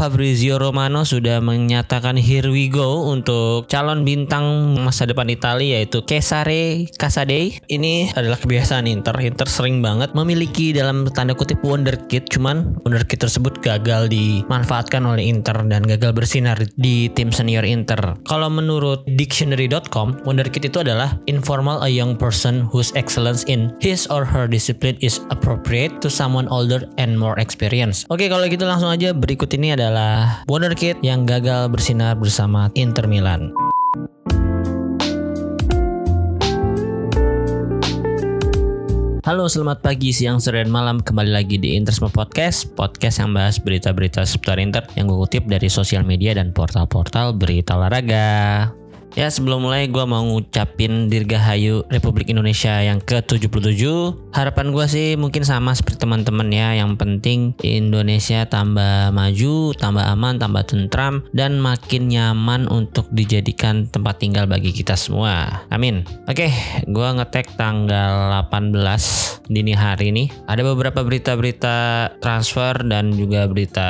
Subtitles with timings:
[0.00, 6.88] Fabrizio Romano sudah menyatakan here we go untuk calon bintang masa depan Italia yaitu Cesare
[6.96, 7.60] Casadei.
[7.68, 9.12] Ini adalah kebiasaan Inter.
[9.20, 15.68] Inter sering banget memiliki dalam tanda kutip wonderkid, cuman wonderkid tersebut gagal dimanfaatkan oleh Inter
[15.68, 18.16] dan gagal bersinar di tim senior Inter.
[18.24, 24.24] Kalau menurut dictionary.com, wonderkid itu adalah informal a young person whose excellence in his or
[24.24, 28.08] her discipline is appropriate to someone older and more experienced.
[28.08, 33.50] Oke, kalau gitu langsung aja berikut ini adalah wonderkid yang gagal bersinar bersama Inter Milan.
[39.26, 41.02] Halo, selamat pagi, siang, sore, dan malam.
[41.02, 45.66] Kembali lagi di Interisme Podcast, podcast yang bahas berita-berita seputar Inter yang gue kutip dari
[45.66, 48.70] sosial media dan portal-portal berita olahraga.
[49.18, 53.82] Ya sebelum mulai gue mau ngucapin Dirgahayu Republik Indonesia yang ke-77
[54.30, 60.38] Harapan gue sih mungkin sama seperti teman-teman ya Yang penting Indonesia tambah maju, tambah aman,
[60.38, 65.66] tambah tentram Dan makin nyaman untuk dijadikan tempat tinggal bagi kita semua.
[65.74, 66.06] Amin.
[66.30, 66.52] Oke
[66.86, 70.24] gue ngetek tanggal 18 dini hari ini.
[70.46, 73.88] Ada beberapa berita-berita transfer dan juga berita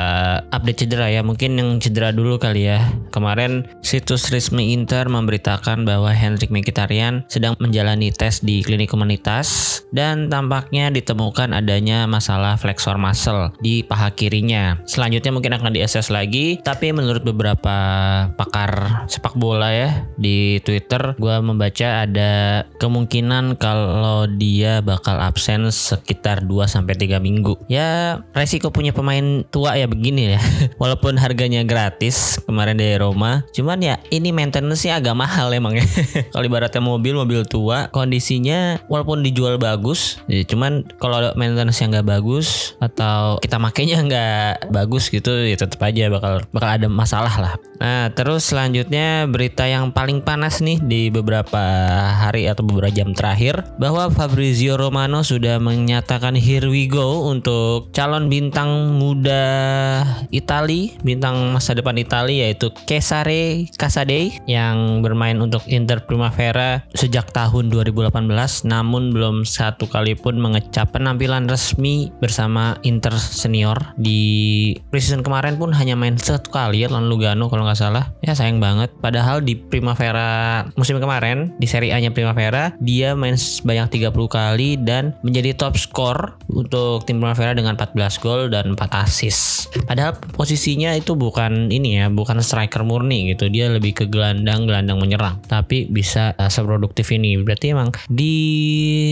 [0.49, 1.21] update cedera ya.
[1.21, 2.81] Mungkin yang cedera dulu kali ya.
[3.13, 10.31] Kemarin situs resmi Inter memberitakan bahwa Hendrik Mkhitaryan sedang menjalani tes di klinik komunitas dan
[10.31, 14.79] tampaknya ditemukan adanya masalah flexor muscle di paha kirinya.
[14.87, 17.75] Selanjutnya mungkin akan diakses lagi, tapi menurut beberapa
[18.33, 26.47] pakar sepak bola ya di Twitter, gue membaca ada kemungkinan kalau dia bakal absen sekitar
[26.47, 27.59] 2 sampai 3 minggu.
[27.67, 30.41] Ya, resiko punya pemain tua ya begini ya.
[30.81, 35.85] Walaupun harganya gratis kemarin dari Roma, cuman ya ini maintenance-nya agak mahal emang ya.
[36.33, 42.07] kalau ibaratnya mobil mobil tua kondisinya walaupun dijual bagus, ya cuman kalau maintenance yang nggak
[42.07, 47.53] bagus atau kita makainya nggak bagus gitu ya tetap aja bakal bakal ada masalah lah.
[47.81, 51.61] Nah terus selanjutnya berita yang paling panas nih di beberapa
[52.13, 58.29] hari atau beberapa jam terakhir bahwa Fabrizio Romano sudah menyatakan here we go untuk calon
[58.29, 59.41] bintang muda
[60.29, 67.71] Itali, bintang masa depan Italia yaitu Cesare Casadei yang bermain untuk Inter Primavera sejak tahun
[67.71, 68.11] 2018
[68.67, 73.95] namun belum satu kali pun mengecap penampilan resmi bersama Inter senior.
[73.95, 78.11] Di preseason kemarin pun hanya main satu kali ya lawan Lugano kalau nggak salah.
[78.19, 78.91] Ya sayang banget.
[78.99, 84.69] Padahal di Primavera musim kemarin di Serie A nya Primavera dia main sebanyak 30 kali
[84.81, 89.69] dan menjadi top skor untuk tim Primavera dengan 14 gol dan 4 assist.
[89.85, 93.47] Padahal posisinya itu bukan ini ya bukan striker murni gitu.
[93.47, 97.35] Dia lebih ke gelandang gelandang menyerang tapi bisa uh, seproduktif ini.
[97.41, 98.35] Berarti emang di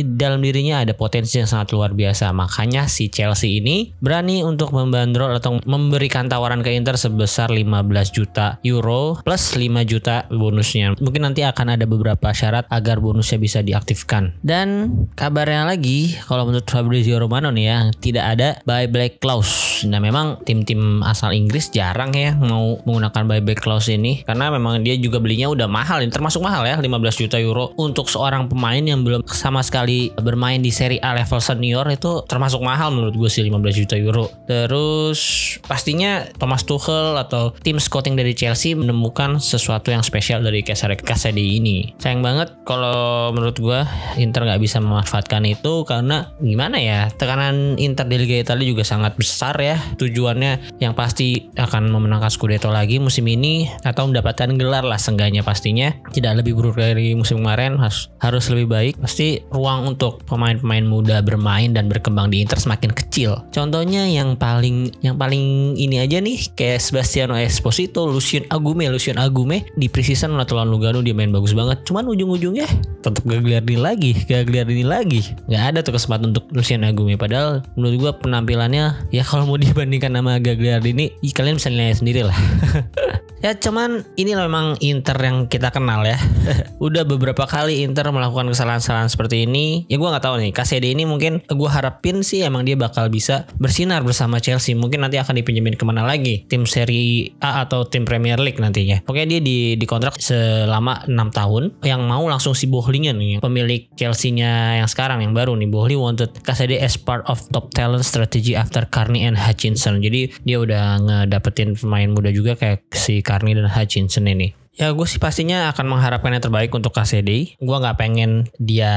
[0.05, 2.31] dalam dirinya ada potensi yang sangat luar biasa.
[2.31, 8.61] Makanya si Chelsea ini berani untuk membandrol atau memberikan tawaran ke Inter sebesar 15 juta
[8.63, 10.95] euro plus 5 juta bonusnya.
[10.95, 14.39] Mungkin nanti akan ada beberapa syarat agar bonusnya bisa diaktifkan.
[14.39, 19.83] Dan kabarnya lagi kalau menurut Fabrizio Romano nih ya tidak ada buyback clause.
[19.89, 24.95] Nah memang tim-tim asal Inggris jarang ya mau menggunakan buyback clause ini karena memang dia
[24.95, 27.73] juga belinya udah mahal ini termasuk mahal ya 15 juta euro.
[27.75, 32.61] Untuk seorang pemain yang belum sama sekali bermain di Serie A level senior itu termasuk
[32.61, 34.29] mahal menurut gue sih 15 juta euro.
[34.45, 35.19] Terus
[35.65, 41.57] pastinya Thomas Tuchel atau tim scouting dari Chelsea menemukan sesuatu yang spesial dari Cesare Casadei
[41.57, 41.91] ini.
[41.97, 43.79] Sayang banget kalau menurut gue
[44.21, 49.17] Inter nggak bisa memanfaatkan itu karena gimana ya tekanan Inter di Liga Italia juga sangat
[49.17, 49.81] besar ya.
[49.97, 55.89] Tujuannya yang pasti akan memenangkan Scudetto lagi musim ini atau mendapatkan gelar lah seenggaknya pastinya.
[56.13, 58.93] Tidak lebih buruk dari musim kemarin harus harus lebih baik.
[59.01, 63.41] Pasti ruang untuk pemain-pemain muda bermain dan berkembang di Inter semakin kecil.
[63.49, 68.85] Contohnya yang paling yang paling ini aja nih kayak Sebastiano Esposito Lucien Agume.
[68.93, 71.81] Lucien Agume di preseason lawan Lugano dia main bagus banget.
[71.89, 72.69] Cuman ujung-ujungnya
[73.01, 75.25] tetap Gagliardini lagi Gagliardini lagi.
[75.49, 77.17] Nggak ada tuh kesempatan untuk Lucien Agume.
[77.17, 81.09] Padahal menurut gua penampilannya ya kalau mau dibandingkan sama Gagliardini
[81.39, 82.35] kalian bisa nilai sendiri lah
[83.39, 86.19] ya cuman ini memang Inter yang kita kenal ya.
[86.85, 89.87] Udah beberapa kali Inter melakukan kesalahan-kesalahan seperti ini.
[89.87, 93.47] Ya gua nggak tahu nih KCD ini mungkin gua harapin sih emang dia bakal bisa
[93.57, 94.75] bersinar bersama Chelsea.
[94.75, 96.43] Mungkin nanti akan dipinjemin ke mana lagi?
[96.51, 99.03] Tim Serie A atau tim Premier League nantinya.
[99.03, 101.63] Pokoknya dia di dikontrak selama 6 tahun.
[101.83, 105.69] Yang mau langsung si Bohlinya nih pemilik Chelsea-nya yang sekarang yang baru nih.
[105.71, 110.03] Bohli wanted KCD as part of top talent strategy after Carney and Hutchinson.
[110.03, 115.03] Jadi dia udah ngedapetin pemain muda juga kayak si Carney dan Hutchinson ini Ya gue
[115.03, 117.59] sih pastinya akan mengharapkan yang terbaik untuk KCD.
[117.59, 118.95] Gue nggak pengen dia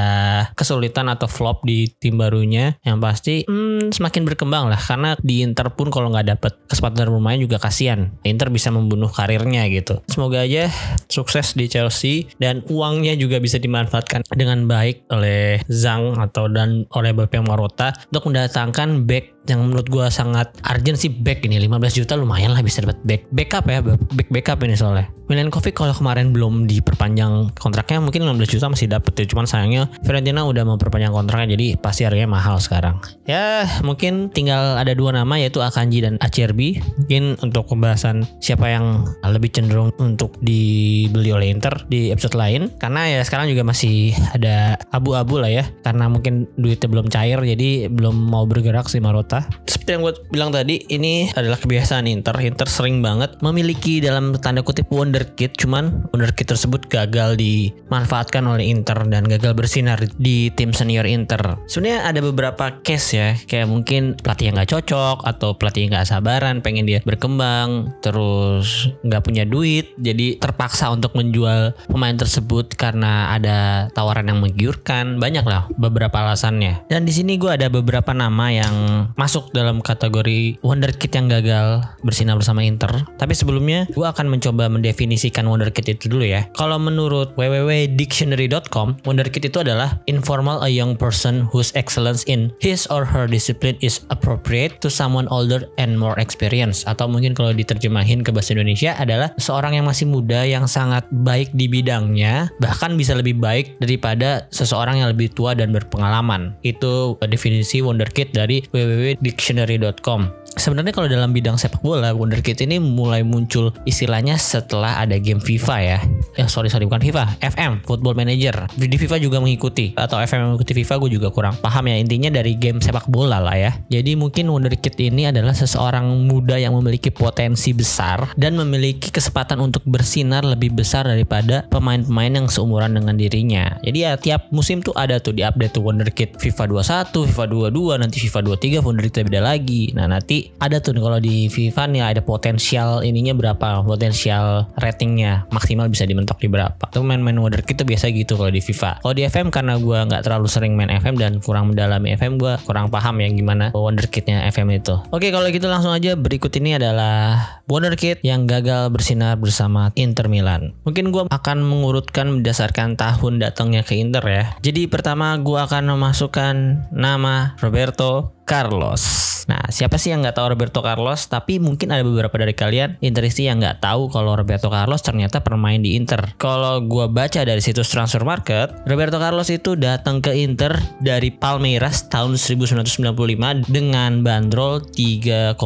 [0.55, 2.79] kesulitan atau flop di tim barunya.
[2.87, 4.79] Yang pasti hmm, semakin berkembang lah.
[4.79, 8.15] Karena di Inter pun kalau nggak dapet kesempatan bermain juga kasihan.
[8.23, 9.99] Inter bisa membunuh karirnya gitu.
[10.07, 10.71] Semoga aja
[11.11, 17.11] sukses di Chelsea dan uangnya juga bisa dimanfaatkan dengan baik oleh Zhang atau dan oleh
[17.11, 21.59] BP Marota untuk mendatangkan back yang menurut gue sangat urgent sih back ini.
[21.59, 23.23] 15 juta lumayan lah bisa dapat back.
[23.35, 25.11] Backup ya back backup ini soalnya.
[25.31, 29.25] Milenkovic kalau kemarin belum diperpanjang kontraknya mungkin 15 juta masih dapat ya.
[29.33, 33.01] Cuman sayangnya Fiorentina udah memperpanjang kontraknya jadi pasti harganya mahal sekarang.
[33.25, 36.85] Ya mungkin tinggal ada dua nama yaitu Akanji dan Acerbi.
[37.01, 42.69] Mungkin untuk pembahasan siapa yang lebih cenderung untuk dibeli oleh Inter di episode lain.
[42.77, 45.65] Karena ya sekarang juga masih ada abu-abu lah ya.
[45.81, 49.32] Karena mungkin duitnya belum cair jadi belum mau bergerak si Marotta
[49.65, 52.37] seperti yang gue bilang tadi, ini adalah kebiasaan Inter.
[52.45, 58.99] Inter sering banget memiliki dalam tanda kutip wonderkid, cuman wonderkid tersebut gagal dimanfaatkan oleh Inter
[59.09, 61.57] dan gagal bersinar di tim senior Inter.
[61.71, 66.09] Sebenarnya ada beberapa case ya, kayak mungkin pelatih yang nggak cocok atau pelatih yang nggak
[66.11, 73.35] sabaran, pengen dia berkembang, terus nggak punya duit, jadi terpaksa untuk menjual pemain tersebut karena
[73.35, 75.23] ada tawaran yang menggiurkan.
[75.23, 76.87] Banyak lah beberapa alasannya.
[76.91, 78.75] Dan di sini gue ada beberapa nama yang
[79.23, 83.07] masuk dalam kategori wonderkid yang gagal bersinar bersama Inter.
[83.23, 86.51] Tapi sebelumnya gue akan mencoba mendefinisikan wonderkid itu dulu ya.
[86.59, 93.07] Kalau menurut www.dictionary.com, wonderkid itu adalah informal a young person whose excellence in his or
[93.07, 96.83] her discipline is appropriate to someone older and more experienced.
[96.91, 101.55] Atau mungkin kalau diterjemahin ke bahasa Indonesia adalah seorang yang masih muda yang sangat baik
[101.55, 106.59] di bidangnya, bahkan bisa lebih baik daripada seseorang yang lebih tua dan berpengalaman.
[106.67, 113.25] Itu definisi wonderkid dari www dictionary.com Sebenarnya kalau dalam bidang sepak bola, Wonderkid ini mulai
[113.25, 115.99] muncul istilahnya setelah ada game FIFA ya.
[116.37, 118.69] Ya sorry sorry bukan FIFA, FM Football Manager.
[118.77, 122.53] Di FIFA juga mengikuti atau FM mengikuti FIFA gue juga kurang paham ya intinya dari
[122.61, 123.73] game sepak bola lah ya.
[123.89, 129.81] Jadi mungkin Wonderkid ini adalah seseorang muda yang memiliki potensi besar dan memiliki kesempatan untuk
[129.89, 133.81] bersinar lebih besar daripada pemain-pemain yang seumuran dengan dirinya.
[133.81, 136.69] Jadi ya tiap musim tuh ada tuh di update tuh Wonderkid FIFA
[137.09, 139.97] 21, FIFA 22, nanti FIFA 23 Wonderkid beda lagi.
[139.97, 145.87] Nah nanti ada tuh kalau di FIFA nih ada potensial ininya berapa, potensial ratingnya maksimal
[145.87, 146.91] bisa dimentok di berapa.
[146.91, 149.05] Itu main-main water kita biasa gitu kalau di FIFA.
[149.05, 152.59] Kalau di FM karena gue nggak terlalu sering main FM dan kurang mendalami FM, gue
[152.67, 154.99] kurang paham ya gimana wonderkidnya FM itu.
[155.15, 160.77] Oke kalau gitu langsung aja berikut ini adalah wonderkid yang gagal bersinar bersama Inter Milan.
[160.85, 164.45] Mungkin gue akan mengurutkan berdasarkan tahun datangnya ke Inter ya.
[164.61, 166.55] Jadi pertama gue akan memasukkan
[166.93, 169.32] nama Roberto Carlos.
[169.47, 171.27] Nah, siapa sih yang nggak tahu Roberto Carlos?
[171.27, 175.81] Tapi mungkin ada beberapa dari kalian Interisti yang nggak tahu kalau Roberto Carlos ternyata bermain
[175.83, 176.35] di Inter.
[176.39, 182.07] Kalau gue baca dari situs Transfer Market, Roberto Carlos itu datang ke Inter dari Palmeiras
[182.11, 185.59] tahun 1995 dengan bandrol 3,5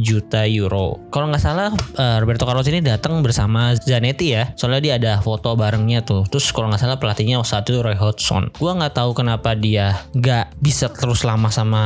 [0.00, 1.00] juta euro.
[1.10, 4.52] Kalau nggak salah, uh, Roberto Carlos ini datang bersama Zanetti ya.
[4.56, 6.24] Soalnya dia ada foto barengnya tuh.
[6.28, 8.50] Terus kalau nggak salah pelatihnya saat itu Roy Hodgson.
[8.56, 11.84] Gue nggak tahu kenapa dia nggak bisa terus lama sama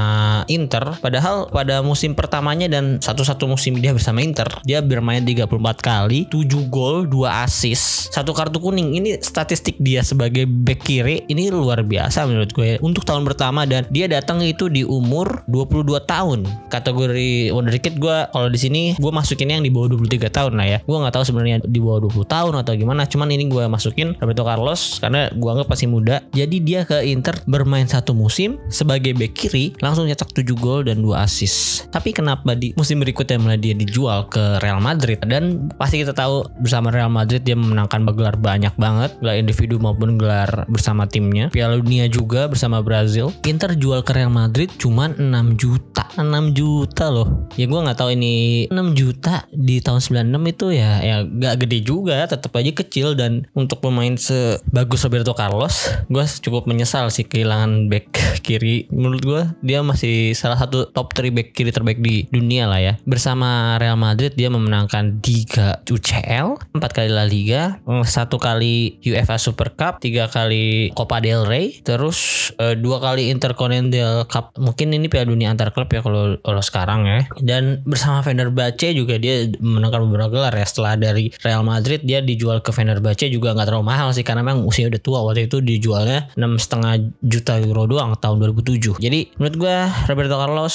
[0.48, 5.48] Inter Padahal pada musim pertamanya dan satu-satu musim dia bersama Inter, dia bermain 34
[5.80, 8.92] kali, 7 gol, 2 assist, satu kartu kuning.
[8.92, 13.88] Ini statistik dia sebagai back kiri ini luar biasa menurut gue untuk tahun pertama dan
[13.88, 16.44] dia datang itu di umur 22 tahun.
[16.68, 20.78] Kategori wonderkid gue kalau di sini gue masukin yang di bawah 23 tahun lah ya.
[20.84, 24.44] Gue nggak tahu sebenarnya di bawah 20 tahun atau gimana, cuman ini gue masukin Roberto
[24.44, 26.20] Carlos karena gue anggap masih muda.
[26.36, 30.97] Jadi dia ke Inter bermain satu musim sebagai back kiri langsung nyetak 7 gol dan
[30.98, 31.86] dan 2 assist.
[31.94, 36.42] Tapi kenapa di musim berikutnya mulai dia dijual ke Real Madrid dan pasti kita tahu
[36.58, 41.46] bersama Real Madrid dia memenangkan gelar banyak banget, gelar individu maupun gelar bersama timnya.
[41.54, 43.30] Piala Dunia juga bersama Brazil.
[43.46, 45.22] Inter jual ke Real Madrid cuma 6
[45.54, 46.10] juta.
[46.18, 47.46] 6 juta loh.
[47.54, 51.78] Ya gue nggak tahu ini 6 juta di tahun 96 itu ya ya gak gede
[51.84, 57.86] juga, tetap aja kecil dan untuk pemain sebagus Roberto Carlos, gue cukup menyesal sih kehilangan
[57.92, 58.88] back kiri.
[58.90, 62.94] Menurut gue dia masih salah satu top 3 back kiri terbaik di dunia lah ya.
[63.04, 69.72] Bersama Real Madrid dia memenangkan 3 UCL, 4 kali La Liga, satu kali UEFA Super
[69.74, 74.54] Cup, tiga kali Copa del Rey, terus uh, dua kali Intercontinental Cup.
[74.56, 77.20] Mungkin ini Piala Dunia antar klub ya kalau kalau sekarang ya.
[77.40, 80.66] Dan bersama Fenerbahce juga dia menangkan beberapa gelar ya.
[80.66, 84.64] Setelah dari Real Madrid dia dijual ke Fenerbahce juga nggak terlalu mahal sih karena memang
[84.64, 89.02] usia udah tua waktu itu dijualnya enam setengah juta euro doang tahun 2007.
[89.02, 89.76] Jadi menurut gue
[90.08, 90.74] Roberto Carlos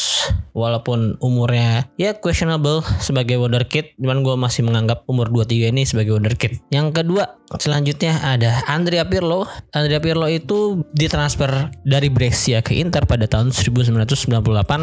[0.54, 6.62] walaupun umurnya ya questionable sebagai wonderkid cuman gue masih menganggap umur 23 ini sebagai wonderkid
[6.70, 9.46] yang kedua selanjutnya ada Andrea Pirlo.
[9.74, 14.24] Andrea Pirlo itu ditransfer dari Brescia ke Inter pada tahun 1998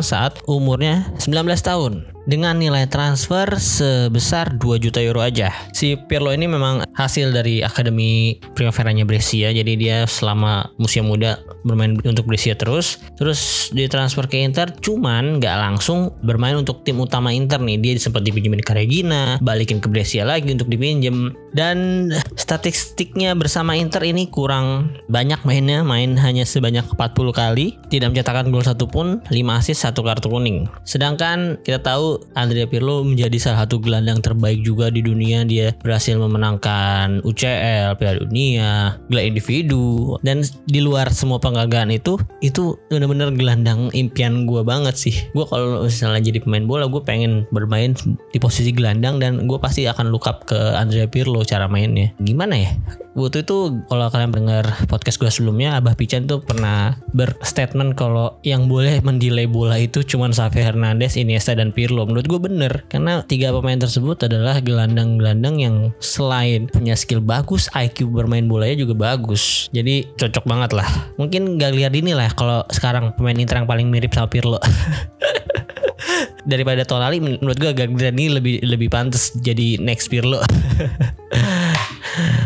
[0.04, 1.92] saat umurnya 19 tahun.
[2.28, 5.50] Dengan nilai transfer sebesar 2 juta euro aja.
[5.72, 11.96] Si Pirlo ini memang hasil dari akademi Primavera-nya Brescia, jadi dia selama musim muda bermain
[12.04, 14.70] untuk Brescia terus, terus ditransfer ke Inter,
[15.10, 17.82] cuman nggak langsung bermain untuk tim utama Inter nih.
[17.82, 21.34] Dia sempat dipinjemin ke Regina, balikin ke Brescia lagi untuk dipinjem.
[21.50, 22.06] Dan
[22.38, 28.62] statistiknya bersama Inter ini kurang banyak mainnya, main hanya sebanyak 40 kali, tidak mencetakkan gol
[28.62, 30.70] satu pun, 5 assist, satu kartu kuning.
[30.86, 35.42] Sedangkan kita tahu Andrea Pirlo menjadi salah satu gelandang terbaik juga di dunia.
[35.42, 42.14] Dia berhasil memenangkan UCL, Piala Dunia, gelar individu dan di luar semua penghargaan itu,
[42.46, 45.16] itu benar-benar gelandang impian gue banget sih.
[45.32, 47.96] Gue kalau misalnya jadi pemain bola, gue pengen bermain
[48.30, 52.12] di posisi gelandang dan gue pasti akan look up ke Andrea Pirlo cara mainnya.
[52.20, 52.70] Gimana ya?
[53.10, 58.70] Waktu itu kalau kalian dengar podcast gue sebelumnya Abah Pican tuh pernah berstatement kalau yang
[58.70, 62.06] boleh mendelay bola itu cuma Xavi Hernandez, Iniesta dan Pirlo.
[62.06, 68.14] Menurut gue bener karena tiga pemain tersebut adalah gelandang-gelandang yang selain punya skill bagus, IQ
[68.14, 69.66] bermain bolanya juga bagus.
[69.74, 70.86] Jadi cocok banget lah.
[71.18, 74.62] Mungkin gak lihat ini lah kalau sekarang pemain Inter yang paling mirip sama Pirlo.
[76.50, 80.40] daripada Tonali menurut gue Gagliardini lebih lebih pantas jadi next Pirlo.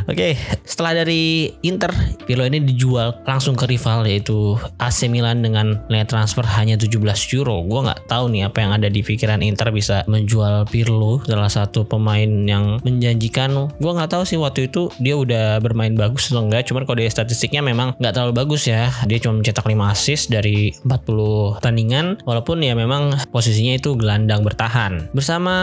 [0.04, 0.32] Oke, okay,
[0.68, 1.90] setelah dari Inter,
[2.28, 7.00] Pirlo ini dijual langsung ke rival yaitu AC Milan dengan nilai transfer hanya 17
[7.36, 7.64] euro.
[7.64, 11.88] Gue nggak tahu nih apa yang ada di pikiran Inter bisa menjual Pirlo, salah satu
[11.88, 13.72] pemain yang menjanjikan.
[13.80, 16.68] Gue nggak tahu sih waktu itu dia udah bermain bagus atau enggak.
[16.68, 18.92] Cuman kalau dari statistiknya memang nggak terlalu bagus ya.
[19.08, 25.08] Dia cuma mencetak 5 assist dari 40 tandingan, walaupun ya memang posisinya itu gelandang bertahan.
[25.16, 25.54] Bersama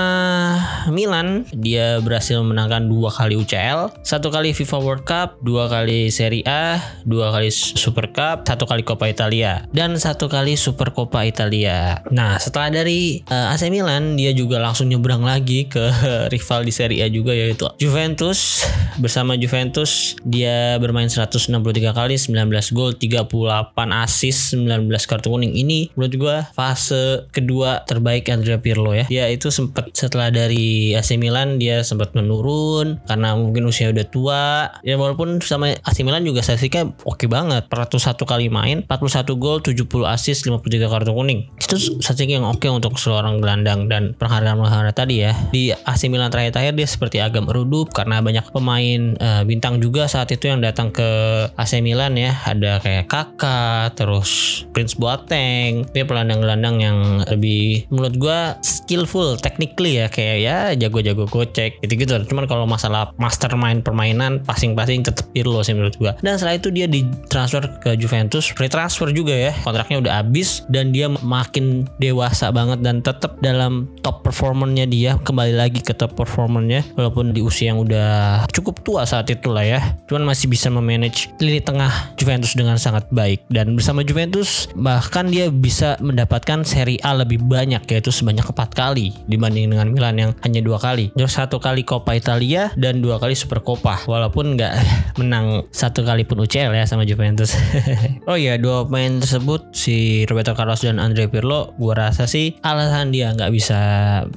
[0.89, 6.45] Milan, dia berhasil menangkan dua kali UCL, satu kali FIFA World Cup, dua kali Serie
[6.47, 12.01] A, dua kali Super Cup, satu kali Coppa Italia, dan satu kali Super Coppa Italia.
[12.09, 15.91] Nah, setelah dari uh, AC Milan, dia juga langsung nyebrang lagi ke
[16.33, 18.65] rival di Serie A juga yaitu Juventus.
[18.99, 21.47] Bersama Juventus, dia bermain 163
[21.95, 25.55] kali, 19 gol, 38 assist, 19 kartu kuning.
[25.55, 29.07] Ini menurut gua fase kedua terbaik Andrea Pirlo ya.
[29.07, 34.43] Dia itu sempat setelah dari AC Milan dia sempat menurun karena mungkin usia udah tua.
[34.83, 37.71] Ya walaupun sama AC Milan juga statistiknya oke banget.
[37.71, 41.47] 401 kali main 41 gol 70 assist 53 kartu kuning.
[41.55, 45.31] Itu statistik yang oke untuk seorang gelandang dan penghargaan-penghargaan tadi ya.
[45.49, 50.27] Di AC Milan terakhir-terakhir dia seperti agak meredup karena banyak pemain uh, bintang juga saat
[50.35, 51.09] itu yang datang ke
[51.55, 52.35] AC Milan ya.
[52.43, 55.87] Ada kayak Kakak terus Prince Boateng.
[55.95, 56.97] Dia pelandang-gelandang yang
[57.31, 60.11] lebih menurut gua skillful technically ya.
[60.11, 62.19] Kayak ya jago-jago gocek gitu-gitu.
[62.27, 66.17] Cuman kalau masalah mastermind permainan permainan passing-passing tetap Pirlo sih menurut gua.
[66.25, 69.53] Dan setelah itu dia ditransfer ke Juventus, free transfer juga ya.
[69.61, 75.53] Kontraknya udah habis dan dia makin dewasa banget dan tetap dalam top performernya dia kembali
[75.53, 79.79] lagi ke top performernya walaupun di usia yang udah cukup tua saat itu lah ya.
[80.09, 85.53] Cuman masih bisa memanage lini tengah Juventus dengan sangat baik dan bersama Juventus bahkan dia
[85.53, 90.65] bisa mendapatkan Serie A lebih banyak yaitu sebanyak empat kali dibanding dengan Milan yang hanya
[90.65, 91.13] dua kali.
[91.13, 94.73] Terus satu kali Coppa Italia dan dua kali Super Coppa walaupun nggak
[95.19, 97.51] menang satu kali pun UCL ya sama Juventus.
[98.31, 103.11] oh iya dua pemain tersebut si Roberto Carlos dan Andre Pirlo gua rasa sih alasan
[103.11, 103.79] dia nggak bisa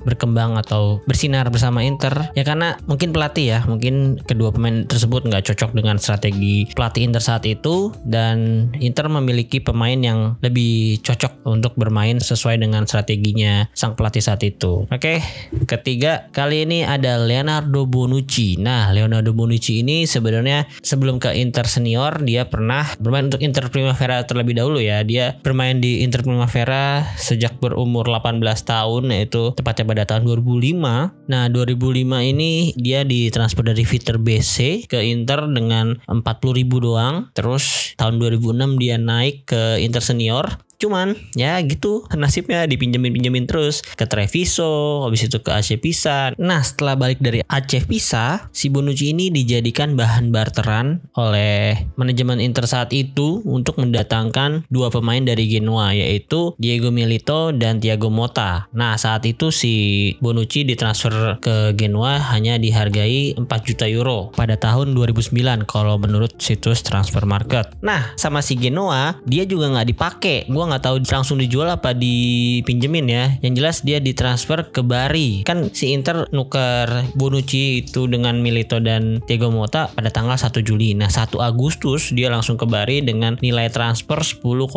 [0.03, 5.47] berkembang atau bersinar bersama Inter ya karena mungkin pelatih ya mungkin kedua pemain tersebut nggak
[5.47, 11.79] cocok dengan strategi pelatih Inter saat itu dan Inter memiliki pemain yang lebih cocok untuk
[11.79, 14.91] bermain sesuai dengan strateginya sang pelatih saat itu.
[14.91, 15.23] Oke,
[15.71, 18.59] ketiga kali ini ada Leonardo Bonucci.
[18.59, 23.73] Nah, Leonardo Bonucci Bonucci ini sebenarnya sebelum ke Inter senior dia pernah bermain untuk Inter
[23.73, 25.01] Primavera terlebih dahulu ya.
[25.01, 31.31] Dia bermain di Inter Primavera sejak berumur 18 tahun yaitu tepatnya pada tahun 2005.
[31.33, 37.33] Nah, 2005 ini dia ditransfer dari Viter BC ke Inter dengan 40 ribu doang.
[37.33, 44.05] Terus tahun 2006 dia naik ke Inter senior Cuman ya gitu nasibnya dipinjemin-pinjemin terus ke
[44.05, 46.37] Treviso, habis itu ke AC Pisa.
[46.37, 52.69] Nah setelah balik dari AC Pisa, si Bonucci ini dijadikan bahan barteran oleh manajemen Inter
[52.69, 58.69] saat itu untuk mendatangkan dua pemain dari Genoa yaitu Diego Milito dan Thiago Motta.
[58.77, 64.93] Nah saat itu si Bonucci ditransfer ke Genoa hanya dihargai 4 juta euro pada tahun
[64.93, 67.73] 2009 kalau menurut situs transfer market.
[67.81, 70.39] Nah sama si Genoa dia juga nggak dipakai.
[70.53, 73.25] Gua nggak tahu langsung dijual apa dipinjemin ya.
[73.39, 75.47] Yang jelas dia ditransfer ke Bari.
[75.47, 80.99] Kan si Inter nuker Bonucci itu dengan Milito dan Thiago Motta pada tanggal 1 Juli.
[80.99, 84.75] Nah 1 Agustus dia langsung ke Bari dengan nilai transfer 10,5.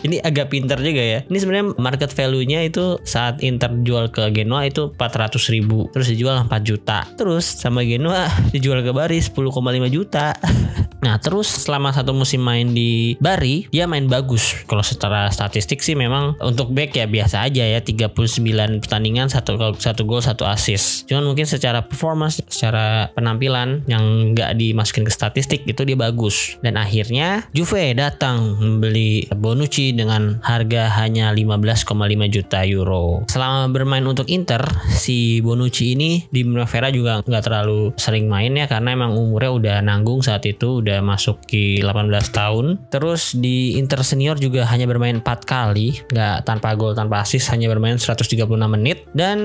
[0.00, 1.20] Ini agak pinter juga ya.
[1.28, 5.92] Ini sebenarnya market value-nya itu saat Inter jual ke Genoa itu 400 ribu.
[5.92, 7.04] Terus dijual 4 juta.
[7.20, 9.52] Terus sama Genoa dijual ke Bari 10,5
[9.92, 10.32] juta.
[11.00, 14.52] Nah terus selama satu musim main di Bari dia main bagus.
[14.68, 20.04] Kalau secara statistik sih memang untuk back ya biasa aja ya 39 pertandingan satu satu
[20.04, 21.08] gol satu assist.
[21.08, 26.60] Cuman mungkin secara performance, secara penampilan yang nggak dimasukin ke statistik itu dia bagus.
[26.60, 31.88] Dan akhirnya Juve datang membeli Bonucci dengan harga hanya 15,5
[32.28, 33.24] juta euro.
[33.32, 34.60] Selama bermain untuk Inter
[34.92, 39.76] si Bonucci ini di Primavera juga nggak terlalu sering main ya karena emang umurnya udah
[39.80, 42.66] nanggung saat itu udah masuk di 18 tahun.
[42.92, 47.70] Terus di Inter Senior juga hanya bermain 4 kali, nggak tanpa gol tanpa assist, hanya
[47.70, 49.06] bermain 136 menit.
[49.14, 49.38] Dan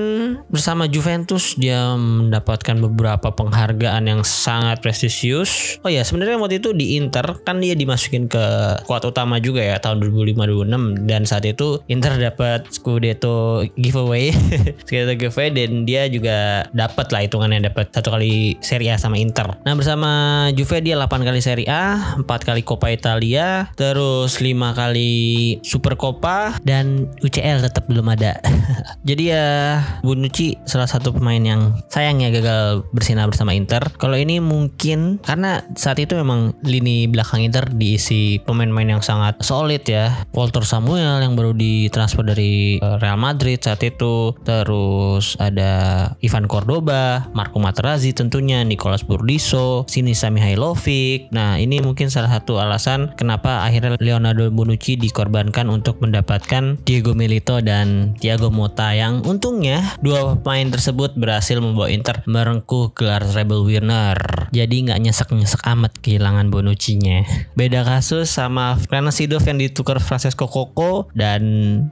[0.50, 5.78] bersama Juventus dia mendapatkan beberapa penghargaan yang sangat prestisius.
[5.86, 8.44] Oh ya sebenarnya waktu itu di Inter kan dia dimasukin ke
[8.88, 14.34] kuat utama juga ya tahun 2005-2006 dan saat itu Inter dapat Scudetto giveaway,
[14.86, 19.54] Scudetto giveaway dan dia juga dapat lah hitungannya dapat satu kali Serie A sama Inter.
[19.62, 20.10] Nah bersama
[20.56, 25.14] Juve dia 8 kali Serie A, 4 kali Coppa Italia, terus 5 kali
[25.62, 28.38] Super Coppa dan UCL tetap belum ada.
[29.08, 33.82] Jadi ya Bonucci salah satu pemain yang sayangnya gagal bersinar bersama Inter.
[33.96, 39.84] Kalau ini mungkin karena saat itu memang lini belakang Inter diisi pemain-pemain yang sangat solid
[39.86, 40.26] ya.
[40.34, 47.28] Walter Samuel yang baru ditransfer dari eh, Real Madrid saat itu, terus ada Ivan Cordoba,
[47.32, 53.98] Marco Materazzi tentunya, Nicolas Burdiso, Sinisa Mihailovic, Nah ini mungkin salah satu alasan kenapa akhirnya
[54.00, 61.18] Leonardo Bonucci dikorbankan untuk mendapatkan Diego Milito dan Thiago Motta yang untungnya dua pemain tersebut
[61.18, 64.14] berhasil membawa Inter merengkuh gelar Rebel Winner.
[64.54, 67.26] Jadi nggak nyesek-nyesek amat kehilangan Bonucci-nya.
[67.58, 71.42] Beda kasus sama Fran Sidov yang ditukar Francesco Coco dan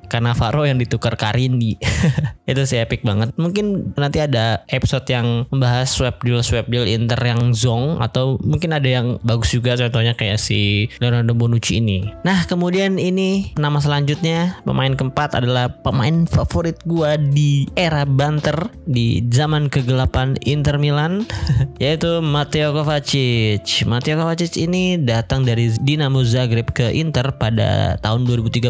[0.07, 1.75] Cannavaro yang ditukar Karindi.
[2.50, 3.35] Itu sih epic banget.
[3.35, 8.78] Mungkin nanti ada episode yang membahas swap deal swap deal Inter yang zong atau mungkin
[8.78, 12.06] ada yang bagus juga contohnya kayak si Leonardo Bonucci ini.
[12.23, 13.24] Nah kemudian ini
[13.56, 20.76] nama selanjutnya pemain keempat adalah pemain favorit gua di era banter di zaman kegelapan Inter
[20.76, 21.25] Milan
[21.82, 23.65] yaitu Matteo Kovacic.
[23.89, 28.69] Matteo Kovacic ini datang dari Dinamo Zagreb ke Inter pada tahun 2013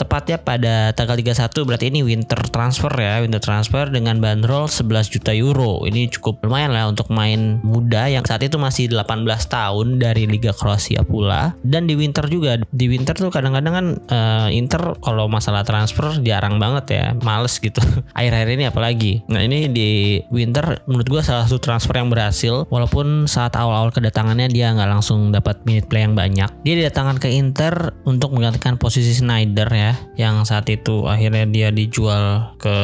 [0.00, 5.36] tepatnya pada tanggal 31 berarti ini winter transfer ya winter transfer dengan bandrol 11 juta
[5.36, 5.84] euro.
[5.84, 10.30] Ini cukup lumayan lah untuk main muda yang saat itu masih 18 tahun tahun dari
[10.30, 11.58] Liga Kroasia pula.
[11.66, 16.62] Dan di winter juga di winter tuh kadang-kadang kan uh, Inter kalau masalah transfer jarang
[16.62, 17.82] banget ya males gitu.
[18.18, 19.12] Akhir-akhir ini apalagi?
[19.26, 24.48] Nah ini di winter menurut gue salah satu transfer yang berhasil walaupun saat awal-awal kedatangannya
[24.48, 26.48] dia nggak langsung dapat minute play yang banyak.
[26.62, 32.54] Dia didatangkan ke Inter untuk menggantikan posisi Snyder ya yang saat itu akhirnya dia dijual
[32.58, 32.76] ke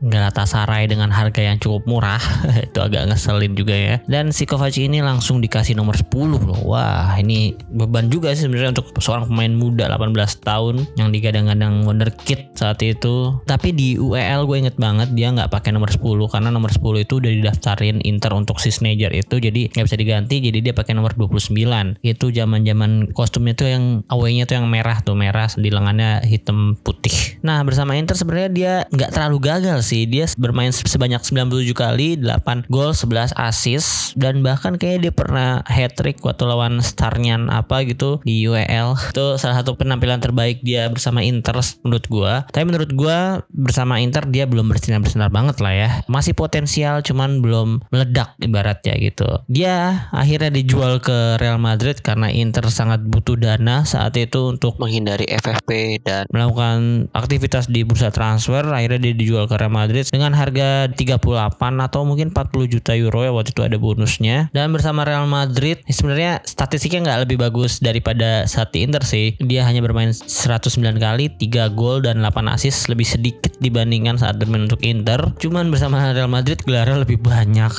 [0.00, 2.20] Galatasaray dengan harga yang cukup murah.
[2.68, 3.96] Itu agak ngeselin juga ya.
[4.06, 6.08] Dan si Kovacic ini langsung dikasih nomor 10
[6.48, 6.60] loh.
[6.64, 12.54] Wah, ini beban juga sih sebenarnya untuk seorang pemain muda 18 tahun yang digadang-gadang wonderkid
[12.54, 13.38] saat itu.
[13.44, 17.22] Tapi di UEL gue inget banget dia nggak pakai nomor 10 karena nomor 10 itu
[17.22, 21.14] udah didaftarin Inter untuk si Sneijder itu jadi nggak bisa diganti jadi dia pakai nomor
[21.14, 21.54] 29.
[22.02, 27.40] Itu zaman-zaman kostumnya tuh yang away-nya tuh yang merah tuh merah di lengannya hitam putih.
[27.42, 30.04] Nah, bersama Inter sebenarnya dia nggak terlalu gagal sih.
[30.08, 35.98] Dia bermain sebanyak 97 kali, 8 gol, 11 assist dan bahkan kayaknya dia pernah hat
[35.98, 41.24] trick waktu lawan Starnyan apa gitu di UEL itu salah satu penampilan terbaik dia bersama
[41.24, 42.44] Inter menurut gua.
[42.52, 45.90] Tapi menurut gua bersama Inter dia belum bersinar-bersinar banget lah ya.
[46.06, 49.40] Masih potensial cuman belum meledak ibaratnya gitu.
[49.48, 55.24] Dia akhirnya dijual ke Real Madrid karena Inter sangat butuh dana saat itu untuk menghindari
[55.28, 58.62] FFP dan melakukan aktivitas di bursa transfer.
[58.68, 63.32] Akhirnya dia dijual ke Real Madrid dengan harga 38 atau mungkin 40 juta euro ya
[63.32, 64.52] waktu itu ada bonusnya.
[64.52, 69.38] Dan bersama Real Madrid sebenarnya statistiknya nggak lebih bagus daripada saat di Inter sih.
[69.40, 74.66] Dia hanya bermain 109 kali, 3 gol dan 8 assist lebih sedikit dibandingkan saat bermain
[74.66, 75.34] untuk Inter.
[75.38, 77.72] Cuman bersama Real Madrid gelarnya lebih banyak.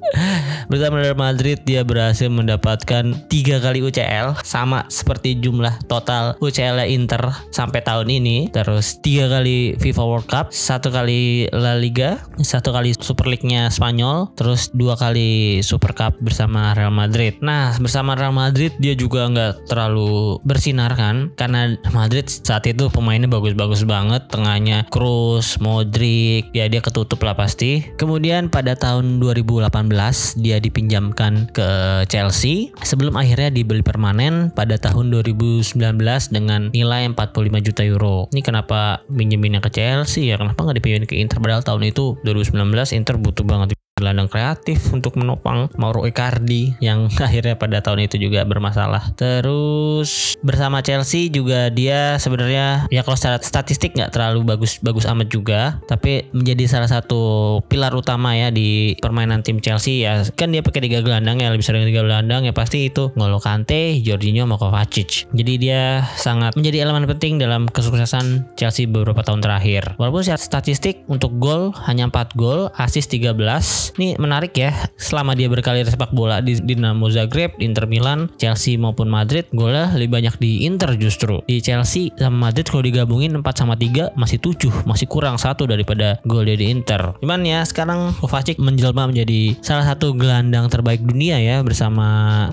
[0.70, 7.34] bersama Real Madrid dia berhasil mendapatkan tiga kali UCL sama seperti jumlah total UCL Inter
[7.50, 8.54] sampai tahun ini.
[8.54, 14.30] Terus tiga kali FIFA World Cup, satu kali La Liga, satu kali Super League-nya Spanyol,
[14.38, 17.38] terus dua kali Super Cup bersama Real Madrid.
[17.42, 21.59] Nah bersama Real Madrid dia juga nggak terlalu bersinar kan karena
[21.90, 27.84] Madrid saat itu pemainnya bagus-bagus banget, tengahnya Kroos, Modric, ya dia ketutup lah pasti.
[27.96, 29.70] Kemudian pada tahun 2018
[30.40, 31.68] dia dipinjamkan ke
[32.08, 35.76] Chelsea sebelum akhirnya dibeli permanen pada tahun 2019
[36.30, 38.16] dengan nilai 45 juta euro.
[38.30, 40.36] Ini kenapa minjeminnya ke Chelsea ya?
[40.38, 45.20] Kenapa nggak dipinjemin ke Inter padahal tahun itu 2019 Inter butuh banget gelandang kreatif untuk
[45.20, 49.12] menopang Mauro Icardi yang akhirnya pada tahun itu juga bermasalah.
[49.14, 55.28] Terus bersama Chelsea juga dia sebenarnya ya kalau secara statistik nggak terlalu bagus bagus amat
[55.28, 60.64] juga, tapi menjadi salah satu pilar utama ya di permainan tim Chelsea ya kan dia
[60.64, 64.56] pakai tiga gelandang ya lebih sering tiga gelandang ya pasti itu Ngolo Kante, Jorginho, sama
[64.56, 65.28] Kovacic.
[65.34, 69.98] Jadi dia sangat menjadi elemen penting dalam kesuksesan Chelsea beberapa tahun terakhir.
[69.98, 74.74] Walaupun secara statistik untuk gol hanya 4 gol, assist 13, ini menarik ya.
[75.00, 80.20] Selama dia berkarir sepak bola di Dinamo Zagreb, Inter Milan, Chelsea maupun Madrid, golnya lebih
[80.20, 81.40] banyak di Inter justru.
[81.48, 86.20] Di Chelsea sama Madrid kalau digabungin 4 sama 3 masih 7, masih kurang satu daripada
[86.28, 87.16] gol dia di Inter.
[87.18, 92.06] Cuman ya sekarang Kovacic menjelma menjadi salah satu gelandang terbaik dunia ya bersama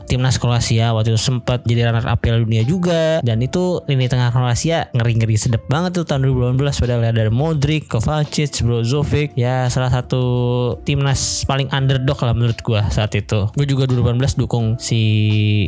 [0.07, 4.31] timnas Kroasia waktu itu sempat jadi runner up Piala Dunia juga dan itu lini tengah
[4.31, 10.23] Kroasia ngeri-ngeri sedep banget tuh tahun 2018 padahal ada Modric, Kovacic, Brozovic ya salah satu
[10.87, 13.49] timnas paling underdog lah menurut gue saat itu.
[13.53, 14.99] Gue juga 2018 dukung si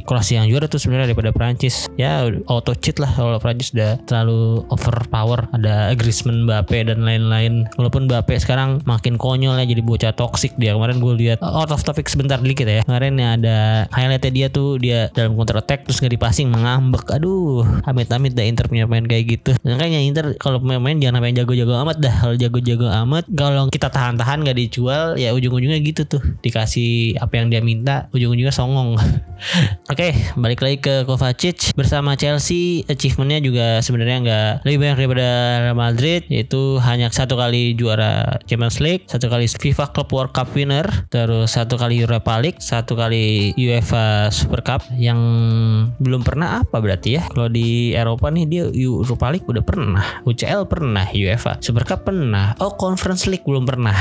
[0.06, 1.90] Kroasia yang juara tuh sebenarnya daripada Prancis.
[2.00, 5.50] Ya auto cheat lah kalau Prancis udah terlalu overpower.
[5.56, 7.68] Ada Griezmann, Mbappe dan lain-lain.
[7.76, 10.76] Walaupun Mbappe sekarang makin konyol ya jadi bocah toxic dia.
[10.76, 12.82] Kemarin gue lihat out of topic sebentar dikit ya.
[12.88, 13.58] Kemarin ya ada
[13.92, 17.04] highlightnya dia tuh dia dalam counter attack terus nggak dipasing mengambek.
[17.12, 19.52] Aduh, amit-amit dah Inter punya main kayak gitu.
[19.66, 22.16] Makanya Inter kalau main-main jangan sampai jago-jago amat dah.
[22.20, 26.22] Kalau jago-jago amat kalau kita tahan-tahan nggak dijual ya ujung ujung-ujungnya gitu tuh.
[26.46, 28.96] Dikasih apa yang dia minta ujung-ujungnya songong.
[29.92, 32.86] Oke okay, balik lagi ke Kovacic bersama Chelsea.
[32.86, 35.28] Achievementnya juga sebenarnya nggak lebih banyak daripada
[35.66, 40.54] Real Madrid yaitu hanya satu kali juara Champions League satu kali FIFA Club World Cup
[40.54, 44.86] winner terus satu kali Europa League satu kali UEFA Super Cup.
[44.94, 45.20] Yang
[45.98, 47.26] belum pernah apa berarti ya?
[47.32, 52.54] Kalau di Eropa nih dia Europa League udah pernah UCL pernah UEFA Super Cup pernah
[52.60, 53.96] oh Conference League belum pernah.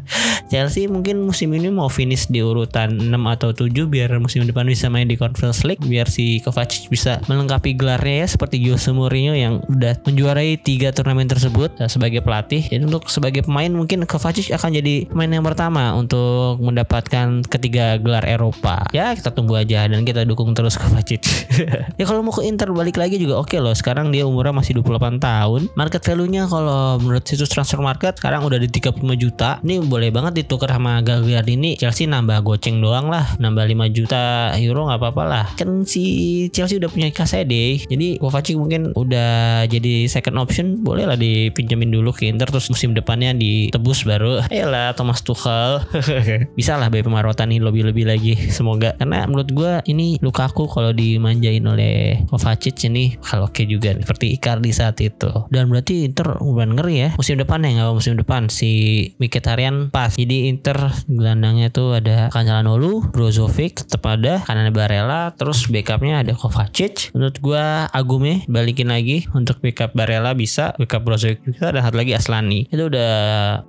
[0.50, 4.88] Chelsea mungkin musim ini mau finish di urutan 6 atau 7 biar musim depan bisa
[4.88, 9.60] main di Conference League biar si Kovacic bisa melengkapi gelarnya ya seperti Jose Mourinho yang
[9.68, 12.64] udah menjuarai tiga turnamen tersebut uh, sebagai pelatih.
[12.64, 18.24] Jadi untuk sebagai pemain mungkin Kovacic akan jadi pemain yang pertama untuk mendapatkan ketiga gelar
[18.24, 18.88] Eropa.
[18.96, 21.22] Ya kita tunggu aja dan kita dukung terus Kovacic.
[22.00, 23.74] ya kalau mau ke Inter balik lagi juga oke okay loh.
[23.76, 25.60] Sekarang dia umurnya masih 28 tahun.
[25.76, 29.60] Market value-nya kalau menurut situs transfer market sekarang udah di 35 juta.
[29.60, 33.24] Ini boleh banget ditukar sama Gagliardini Chelsea nambah goceng doang lah.
[33.40, 35.46] Nambah 5 juta euro nggak apa-apa lah.
[35.56, 41.16] Kan si Chelsea udah punya KCD jadi Kovacic mungkin udah jadi second option boleh lah
[41.16, 44.44] dipinjemin dulu ke Inter terus musim depannya ditebus baru.
[44.48, 45.80] Lah Thomas Tuchel.
[46.58, 48.92] Bisa lah BP Marotani lebih-lebih lagi semoga.
[49.00, 54.70] Karena menurut gue ini Lukaku kalau dimanjain oleh Kovacic ini kalau oke juga seperti Icardi
[54.74, 55.30] saat itu.
[55.48, 58.52] Dan berarti Inter udah ngeri ya musim depan ya nggak musim depan.
[58.52, 58.70] Si
[59.16, 60.12] Mkhitaryan pas.
[60.18, 67.14] Jadi Inter gelandangnya tuh ada Cancelanolu, Brozovic, tetap ada kanan Barella, terus backupnya ada Kovacic.
[67.14, 72.18] Menurut gua Agume balikin lagi untuk backup Barella bisa, backup Brozovic bisa, dan satu lagi
[72.18, 72.66] Aslani.
[72.74, 73.10] Itu udah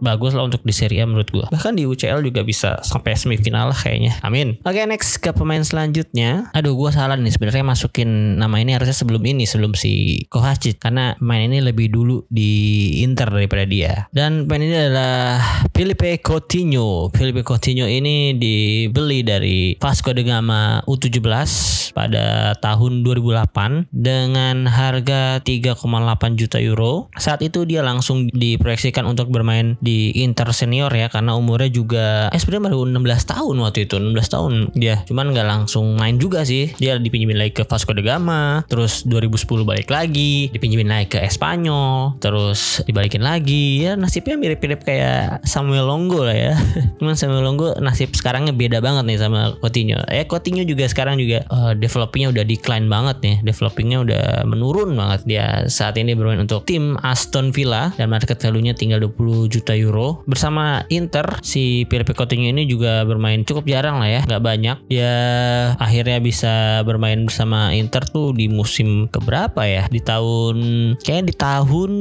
[0.02, 1.46] bagus lah untuk di Serie A menurut gua.
[1.54, 4.18] Bahkan di UCL juga bisa sampai semifinal lah kayaknya.
[4.26, 4.58] Amin.
[4.66, 6.50] Oke, okay, next ke pemain selanjutnya.
[6.58, 11.14] Aduh, gua salah nih sebenarnya masukin nama ini harusnya sebelum ini, sebelum si Kovacic karena
[11.22, 12.50] main ini lebih dulu di
[13.06, 14.10] Inter daripada dia.
[14.10, 15.38] Dan pemain ini adalah
[15.70, 16.79] Felipe Coutinho
[17.12, 21.20] Felipe Coutinho ini dibeli dari Vasco da Gama U17
[21.92, 25.76] pada tahun 2008 dengan harga 3,8
[26.40, 27.12] juta euro.
[27.18, 32.40] Saat itu dia langsung diproyeksikan untuk bermain di Inter senior ya karena umurnya juga eh
[32.40, 34.52] sebenarnya baru 16 tahun waktu itu 16 tahun.
[34.78, 36.72] Dia cuman nggak langsung main juga sih.
[36.80, 42.16] Dia dipinjemin lagi ke Vasco da Gama terus 2010 balik lagi dipinjemin lagi ke Espanyol
[42.24, 43.84] terus dibalikin lagi.
[43.84, 46.56] Ya nasibnya mirip-mirip kayak Samuel Longo lah ya
[47.00, 50.00] Cuman Samuel Longo nasib sekarangnya beda banget nih sama Coutinho.
[50.10, 53.36] Eh Coutinho juga sekarang juga uh, developingnya udah decline banget nih.
[53.46, 58.76] Developingnya udah menurun banget dia saat ini bermain untuk tim Aston Villa dan market value-nya
[58.76, 60.22] tinggal 20 juta euro.
[60.26, 64.78] Bersama Inter si Philippe Coutinho ini juga bermain cukup jarang lah ya, nggak banyak.
[64.90, 65.14] Dia
[65.78, 69.86] akhirnya bisa bermain bersama Inter tuh di musim keberapa ya?
[69.88, 70.58] Di tahun
[71.00, 71.92] kayak di tahun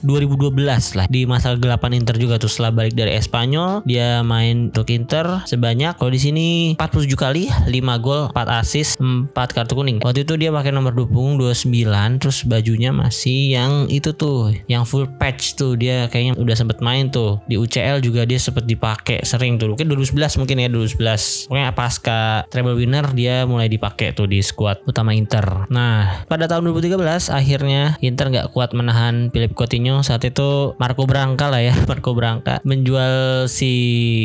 [0.00, 4.88] 2012 lah di masa gelapan Inter juga tuh setelah balik dari Espanyol dia main untuk
[4.92, 6.46] Inter sebanyak kalau di sini
[6.78, 9.98] 47 kali 5 gol 4 assist 4 kartu kuning.
[10.02, 14.86] Waktu itu dia pakai nomor 2 punggung 29 terus bajunya masih yang itu tuh yang
[14.86, 15.74] full patch tuh.
[15.76, 17.42] Dia kayaknya udah sempet main tuh.
[17.50, 19.74] Di UCL juga dia sempet dipakai sering tuh.
[19.74, 24.82] Mungkin 2011 mungkin ya 2011 pokoknya pasca treble winner dia mulai dipakai tuh di squad
[24.86, 25.66] utama Inter.
[25.68, 30.02] Nah pada tahun 2013 akhirnya Inter nggak kuat menahan Philip Coutinho.
[30.06, 33.72] Saat itu Marco Branca lah ya Marco Branca menjual si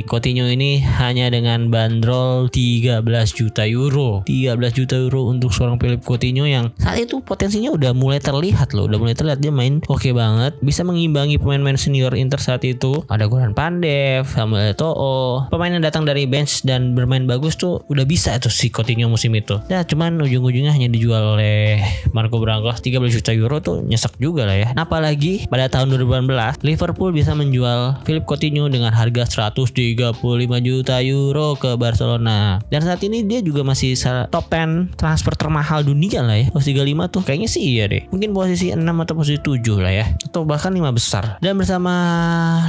[0.06, 3.02] Coutinho ini hanya dengan bandrol 13
[3.34, 4.26] juta euro.
[4.28, 8.86] 13 juta euro untuk seorang Philip Coutinho yang saat itu potensinya udah mulai terlihat loh.
[8.90, 10.56] Udah mulai terlihat dia main oke okay banget.
[10.62, 13.04] Bisa mengimbangi pemain-pemain senior Inter saat itu.
[13.10, 15.50] Ada Goran Pandev Samuel Eto'o.
[15.50, 19.34] Pemain yang datang dari bench dan bermain bagus tuh udah bisa tuh si Coutinho musim
[19.36, 19.58] itu.
[19.70, 24.58] Nah cuman ujung-ujungnya hanya dijual oleh Marco Branca 13 juta euro tuh nyesek juga lah
[24.58, 24.70] ya.
[24.76, 30.20] Apalagi pada tahun 2018 Liverpool bisa menjual Philip Coutinho dengan harga 135
[30.60, 32.60] juta euro ke Barcelona.
[32.68, 33.96] Dan saat ini dia juga masih
[34.28, 36.46] top 10 transfer termahal dunia lah ya.
[36.52, 38.04] Posisi 35 tuh kayaknya sih iya deh.
[38.12, 40.06] Mungkin posisi 6 atau posisi 7 lah ya.
[40.28, 41.40] Atau bahkan 5 besar.
[41.40, 41.94] Dan bersama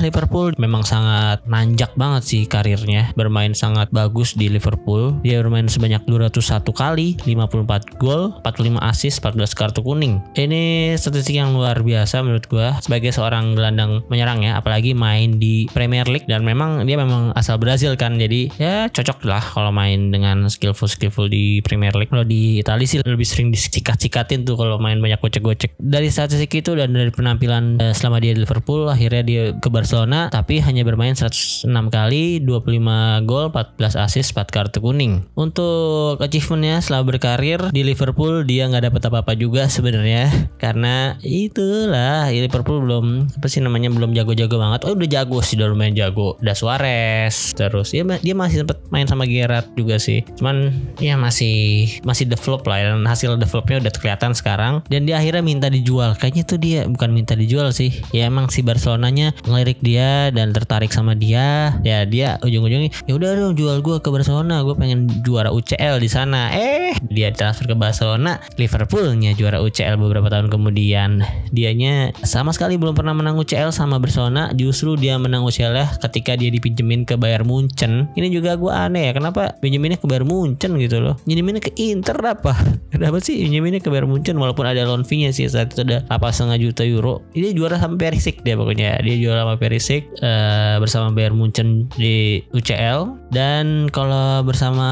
[0.00, 3.10] Liverpool memang sangat nanjak banget sih karirnya.
[3.18, 5.18] Bermain sangat bagus di Liverpool.
[5.26, 10.22] Dia bermain sebanyak 201 kali, 54 gol, 45 assist, 14 kartu kuning.
[10.36, 15.66] Ini statistik yang luar biasa menurut gua sebagai seorang gelandang menyerang ya, apalagi main di
[15.72, 18.18] Premier League dan memang dia memang asal Brazil kan.
[18.20, 22.10] Jadi ya cocok lah kalau main dengan skillful skillful di Premier League.
[22.10, 25.78] Kalau di Italia sih lebih sering disikat-sikatin tuh kalau main banyak gocek-gocek.
[25.78, 30.32] Dari statistik itu dan dari penampilan eh, selama dia di Liverpool akhirnya dia ke Barcelona
[30.32, 35.22] tapi hanya bermain 106 kali, 25 gol, 14 assist, 4 kartu kuning.
[35.38, 42.82] Untuk achievementnya setelah berkarir di Liverpool dia nggak dapat apa-apa juga sebenarnya karena itulah Liverpool
[42.82, 44.80] belum apa sih namanya belum jago-jago banget.
[44.88, 46.40] Oh udah jago sih udah lumayan jago.
[46.40, 50.24] Udah Suarez terus ya dia masih sempat main sama Gerrard juga sih.
[50.40, 55.20] Cuman ya masih masih develop lah ya, dan hasil developnya udah kelihatan sekarang dan dia
[55.20, 56.16] akhirnya minta dijual.
[56.16, 57.92] Kayaknya tuh dia bukan minta dijual sih.
[58.14, 61.76] Ya emang si Barcelonanya ngelirik dia dan tertarik sama dia.
[61.84, 64.62] Ya dia ujung-ujungnya ya udah dong jual gue ke Barcelona.
[64.64, 66.54] Gue pengen juara UCL di sana.
[66.54, 68.40] Eh dia transfer ke Barcelona.
[68.56, 71.22] Liverpoolnya juara UCL beberapa tahun kemudian.
[71.52, 74.52] Dianya sama sekali belum pernah menang UCL sama Barcelona.
[74.56, 78.10] Justru dia menang UCL ya ketika dia dipinjemin ke Bayern Munchen.
[78.14, 79.12] Ini juga gue aneh ya.
[79.16, 81.14] Kenapa pinjeminnya ke Bayern Munchen gitu loh.
[81.24, 82.54] Pinjeminnya ke Inter apa?
[82.94, 86.30] Kenapa sih pinjeminnya ke Bayern Munchen walaupun ada loan fee-nya sih saat itu ada apa
[86.30, 87.22] setengah juta euro.
[87.32, 89.00] Ini juara sama Perisic dia pokoknya.
[89.02, 94.88] Dia juara sama Perisic uh, bersama Bayern Munchen di UCL dan kalau bersama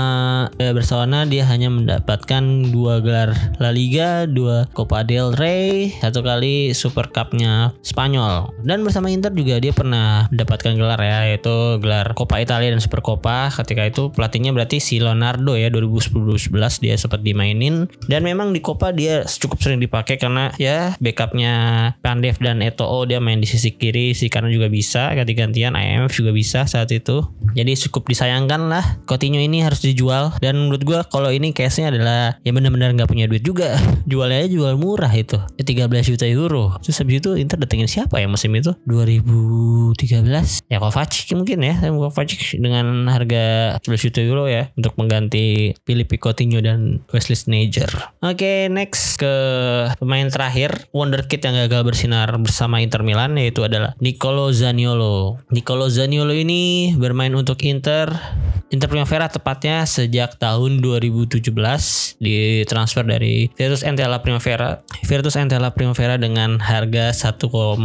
[0.49, 3.31] uh, Barcelona dia hanya mendapatkan dua gelar
[3.62, 8.51] La Liga, dua Copa del Rey, satu kali Super Cup-nya Spanyol.
[8.67, 13.04] Dan bersama Inter juga dia pernah mendapatkan gelar ya yaitu gelar Copa Italia dan Super
[13.04, 13.52] Copa.
[13.52, 18.96] Ketika itu pelatihnya berarti si Leonardo ya 2010-2011 dia sempat dimainin dan memang di Copa
[18.96, 21.52] dia cukup sering dipakai karena ya backupnya
[22.00, 26.33] Pandev dan Eto'o dia main di sisi kiri si kanan juga bisa ganti-gantian IMF juga
[26.33, 27.20] bisa saat itu.
[27.52, 32.40] Jadi cukup disayangkan lah Coutinho ini harus dijual dan menurut gua kalau ini case-nya adalah
[32.40, 33.76] ya benar-benar nggak punya duit juga.
[34.11, 35.37] Jualnya aja jual murah itu.
[35.61, 36.76] Ya 13 juta euro.
[36.80, 38.72] Terus habis itu Inter datengin siapa ya musim itu?
[38.88, 40.70] 2013.
[40.70, 41.75] Ya Kovacic mungkin ya.
[42.05, 47.88] Kovacic dengan harga 11 juta euro ya untuk mengganti Filipe Coutinho dan Wesley Sneijder.
[48.20, 49.35] Oke, okay, next ke
[49.99, 55.40] pemain terakhir wonderkid yang gagal bersinar bersama Inter Milan yaitu adalah Nicolo Zaniolo.
[55.51, 58.12] Nicolo Zaniolo ini bermain untuk Inter
[58.73, 61.47] Inter Primavera tepatnya sejak tahun 2017
[62.18, 64.83] ditransfer dari Virtus Entella Primavera.
[65.07, 67.79] Virtus Entella Primavera dengan harga 1,8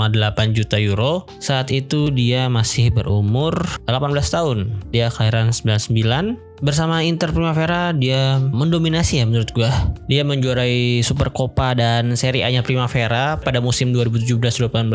[0.57, 1.29] juta euro.
[1.37, 3.38] Saat itu dia masih berumur
[3.87, 4.75] 18 tahun.
[4.91, 9.71] Dia kelahiran 99 bersama Inter Primavera dia mendominasi ya menurut gua.
[10.09, 14.89] Dia menjuarai Super Copa dan Serie A-nya Primavera pada musim 2017-18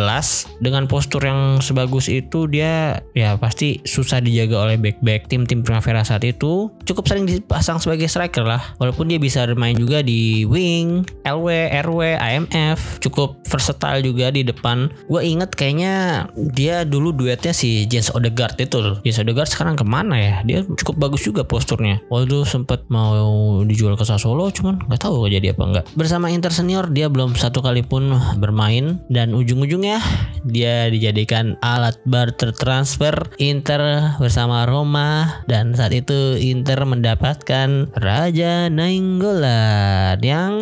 [0.61, 6.27] dengan postur yang sebagus itu dia ya pasti susah dijaga oleh back-back tim-tim Primavera saat
[6.27, 6.71] itu.
[6.85, 8.63] Cukup sering dipasang sebagai striker lah.
[8.83, 11.49] Walaupun dia bisa bermain juga di wing, LW,
[11.87, 14.91] RW, AMF, cukup versatile juga di depan.
[15.07, 18.97] Gue inget kayaknya dia dulu duetnya si Jens Odegaard itu loh.
[19.07, 20.35] Jens Odegaard sekarang ke mana ya?
[20.43, 22.03] Dia cukup bagus juga posturnya.
[22.11, 25.85] Waktu sempet mau dijual ke Sassuolo, cuman nggak tahu jadi apa enggak.
[25.95, 28.11] Bersama Inter senior dia belum satu kali pun
[28.43, 30.03] bermain dan ujung-ujungnya
[30.43, 40.19] dia dijadikan alat barter transfer Inter bersama Roma dan saat itu Inter mendapatkan Raja Nainggolan
[40.21, 40.53] yang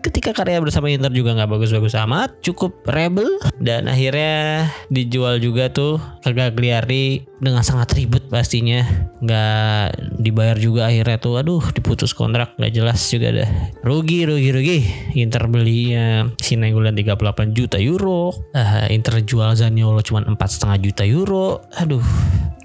[0.00, 3.26] ketika karya bersama Inter juga nggak bagus-bagus amat, cukup rebel
[3.58, 8.84] dan akhirnya dijual juga tuh ke Gagliardini dengan sangat ribet pastinya
[9.20, 13.48] nggak dibayar juga akhirnya tuh aduh diputus kontrak nggak jelas juga dah.
[13.80, 14.78] Rugi rugi rugi.
[15.16, 18.36] Inter beli ya si Nainggolan 38 juta euro.
[18.52, 21.64] Uh, Inter jual Zaniolo cuma empat setengah juta euro.
[21.80, 22.04] Aduh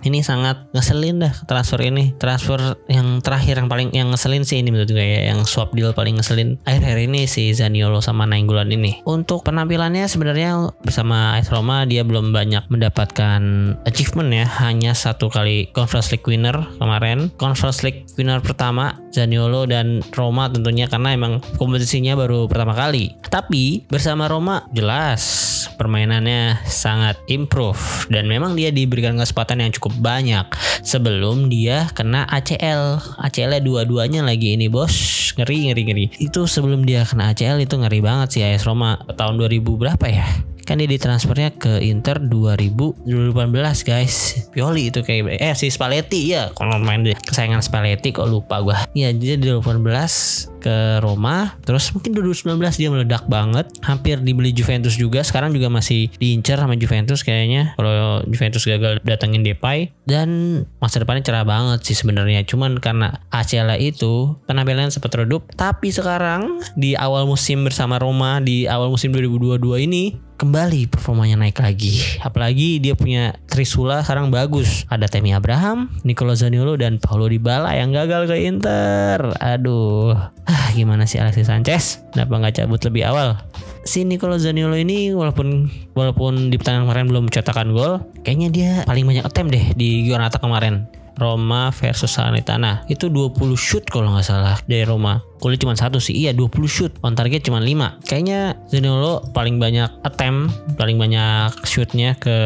[0.04, 2.14] ini sangat ngeselin dah transfer ini.
[2.18, 5.94] Transfer yang terakhir yang paling yang ngeselin sih ini menurut gue ya yang swap deal
[5.94, 9.02] paling ngeselin akhir-akhir ini si Zaniolo sama Nainggolan ini.
[9.06, 13.42] Untuk penampilannya sebenarnya bersama AS Roma dia belum banyak mendapatkan
[13.86, 14.46] achievement ya.
[14.62, 17.34] Hanya satu kali Conference League winner kemarin.
[17.38, 23.14] Conference League winner pertama Zaniolo dan Roma tentunya karena emang kompetisinya baru pertama kali.
[23.28, 30.46] Tapi bersama Roma jelas permainannya sangat improve dan memang dia diberikan kesempatan yang cukup banyak
[30.82, 32.98] sebelum dia kena ACL.
[33.22, 35.20] ACL dua-duanya lagi ini bos.
[35.38, 36.06] Ngeri ngeri ngeri.
[36.20, 40.28] Itu sebelum dia kena ACL itu ngeri banget sih AS Roma tahun 2000 berapa ya?
[40.72, 44.48] Kan dia ditransfernya ke Inter 2000 2018 guys.
[44.56, 48.88] Pioli itu kayak eh si Spalletti ya kalau main deh kesayangan Spalletti kok lupa gua.
[48.96, 51.58] Ya jadi 2018 ke Roma.
[51.66, 53.68] Terus mungkin 2019 dia meledak banget.
[53.84, 55.26] Hampir dibeli Juventus juga.
[55.26, 57.74] Sekarang juga masih diincar sama Juventus kayaknya.
[57.76, 59.92] Kalau Juventus gagal datengin Depay.
[60.06, 62.46] Dan masa depannya cerah banget sih sebenarnya.
[62.46, 65.50] Cuman karena ACL itu penampilannya sempat redup.
[65.58, 71.62] Tapi sekarang di awal musim bersama Roma di awal musim 2022 ini kembali performanya naik
[71.62, 72.02] lagi.
[72.18, 74.90] Apalagi dia punya Trisula sekarang bagus.
[74.90, 79.38] Ada Temi Abraham, Nicolo Zaniolo dan Paulo Dybala yang gagal ke Inter.
[79.38, 80.18] Aduh,
[80.50, 82.02] ah gimana sih Alexis Sanchez?
[82.10, 83.38] Kenapa nggak cabut lebih awal?
[83.86, 89.06] Si Nicolo Zaniolo ini walaupun walaupun di pertandingan kemarin belum mencetakkan gol, kayaknya dia paling
[89.06, 90.90] banyak attempt deh di Giornata kemarin.
[91.22, 96.14] Roma versus Salernitana itu 20 shoot kalau nggak salah dari Roma golnya cuma satu sih.
[96.14, 96.94] Iya 20 shoot.
[97.02, 102.38] On target cuma 5 kayaknya Zaniolo paling banyak attempt paling banyak shootnya ke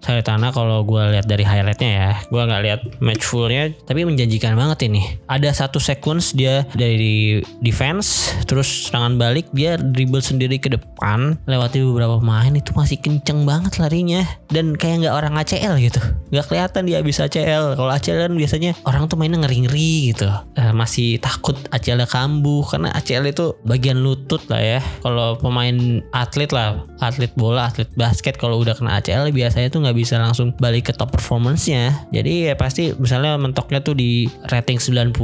[0.00, 2.10] Salernitana kalau gue lihat dari highlightnya ya.
[2.32, 5.04] Gue nggak lihat match fullnya tapi menjanjikan banget ini.
[5.28, 11.84] Ada satu sequence dia dari defense terus tangan balik dia dribble sendiri ke depan lewati
[11.84, 14.24] beberapa pemain itu masih kenceng banget larinya.
[14.48, 16.00] Dan kayak nggak orang ACL gitu.
[16.32, 20.28] Nggak kelihatan dia bisa ACL kalau ACL kan biasanya orang tuh mainnya ngeri-ngeri gitu.
[20.56, 22.00] Uh, masih takut ACL
[22.38, 24.80] kambuh karena ACL itu bagian lutut lah ya.
[25.02, 29.98] Kalau pemain atlet lah atlet bola atlet basket kalau udah kena ACL biasanya tuh nggak
[29.98, 32.06] bisa langsung balik ke top performance-nya.
[32.14, 35.18] Jadi ya pasti misalnya mentoknya tuh di rating 90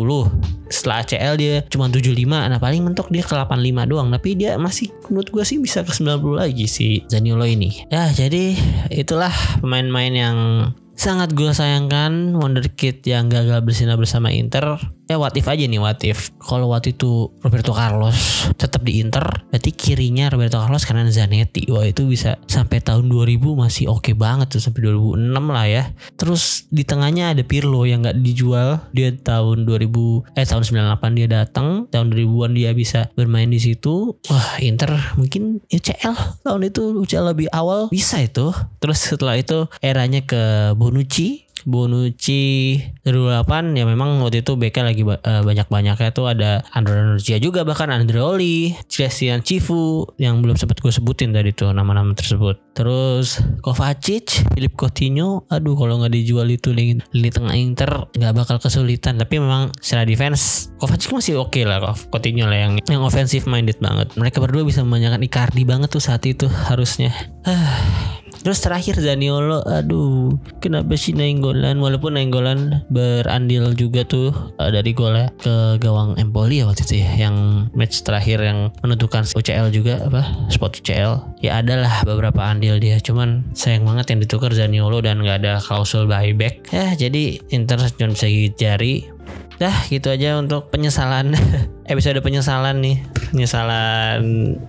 [0.75, 4.11] setelah ACL dia cuma 75 nah paling mentok dia ke 85 doang.
[4.11, 7.87] Tapi dia masih menurut gue sih bisa ke 90 lagi si Zaniolo ini.
[7.95, 8.59] Ya jadi
[8.91, 9.31] itulah
[9.63, 10.37] pemain-pemain yang
[10.99, 12.35] sangat gue sayangkan.
[12.35, 16.33] Wonderkid yang gagal bersinar bersama Inter ya what if aja nih what if.
[16.41, 21.69] Kalau waktu itu Roberto Carlos tetap di Inter berarti kirinya Roberto Carlos karena Zanetti.
[21.69, 25.83] Wah itu bisa sampai tahun 2000 masih oke okay banget tuh sampai 2006 lah ya.
[26.17, 28.81] Terus di tengahnya ada Pirlo yang nggak dijual.
[28.97, 34.17] Dia tahun 2000 eh tahun 98 dia datang tahun 2000-an dia bisa bermain di situ.
[34.29, 38.51] Wah Inter mungkin UCL tahun itu UCL lebih awal bisa itu.
[38.81, 45.43] Terus setelah itu eranya ke Bonucci Bonucci 2008 ya memang waktu itu BK lagi uh,
[45.45, 51.33] banyak-banyaknya tuh ada Andrea Nurcia juga bahkan Andreoli, Christian Cifu yang belum sempat gue sebutin
[51.33, 52.61] tadi tuh nama-nama tersebut.
[52.75, 58.57] Terus Kovacic, Philip Coutinho, aduh kalau nggak dijual itu lini, lini tengah Inter nggak bakal
[58.61, 59.17] kesulitan.
[59.21, 63.79] Tapi memang secara defense Kovacic masih oke okay lah Coutinho lah yang yang offensive minded
[63.79, 64.13] banget.
[64.19, 67.15] Mereka berdua bisa memanjakan Icardi banget tuh saat itu harusnya.
[68.43, 71.79] Terus terakhir Zaniolo, aduh, kenapa sih Nainggolan?
[71.79, 77.29] Walaupun Nainggolan berandil juga tuh uh, dari golnya ke gawang Empoli ya waktu itu ya,
[77.29, 81.41] yang match terakhir yang menentukan UCL juga apa spot UCL.
[81.45, 86.09] Ya adalah beberapa andil dia, cuman sayang banget yang ditukar Zaniolo dan nggak ada klausul
[86.11, 86.67] buyback.
[86.73, 88.95] Ya jadi Inter cuma bisa gigit jari
[89.55, 91.35] dah gitu aja untuk penyesalan
[91.87, 92.97] episode penyesalan nih.
[93.33, 94.21] Penyesalan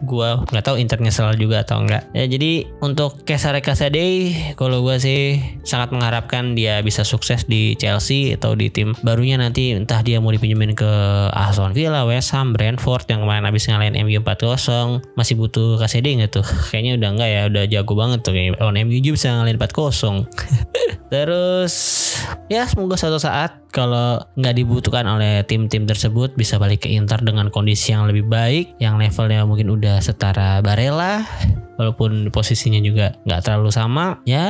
[0.03, 0.43] gua.
[0.49, 5.37] Nggak tahu Inter nyesal juga atau enggak ya jadi untuk Kesare Kasade kalau gua sih
[5.63, 9.75] sangat mengharapkan dia bisa sukses di Chelsea atau di tim barunya nanti.
[9.75, 10.91] Entah dia mau dipinjemin ke
[11.31, 16.31] Aston Villa, West Ham, Brentford yang kemarin habis ngalahin MU 4-0 masih butuh Kasade nggak
[16.41, 16.45] tuh?
[16.71, 18.33] Kayaknya udah enggak ya udah jago banget tuh.
[18.33, 20.25] Kayak lawan MU juga bisa ngalahin 4-0
[21.13, 21.73] terus
[22.49, 27.53] ya semoga suatu saat kalau nggak dibutuhkan oleh tim-tim tersebut bisa balik ke Inter dengan
[27.53, 31.23] kondisi yang lebih baik yang levelnya mungkin udah setara Barella
[31.75, 34.45] walaupun posisinya juga nggak terlalu sama ya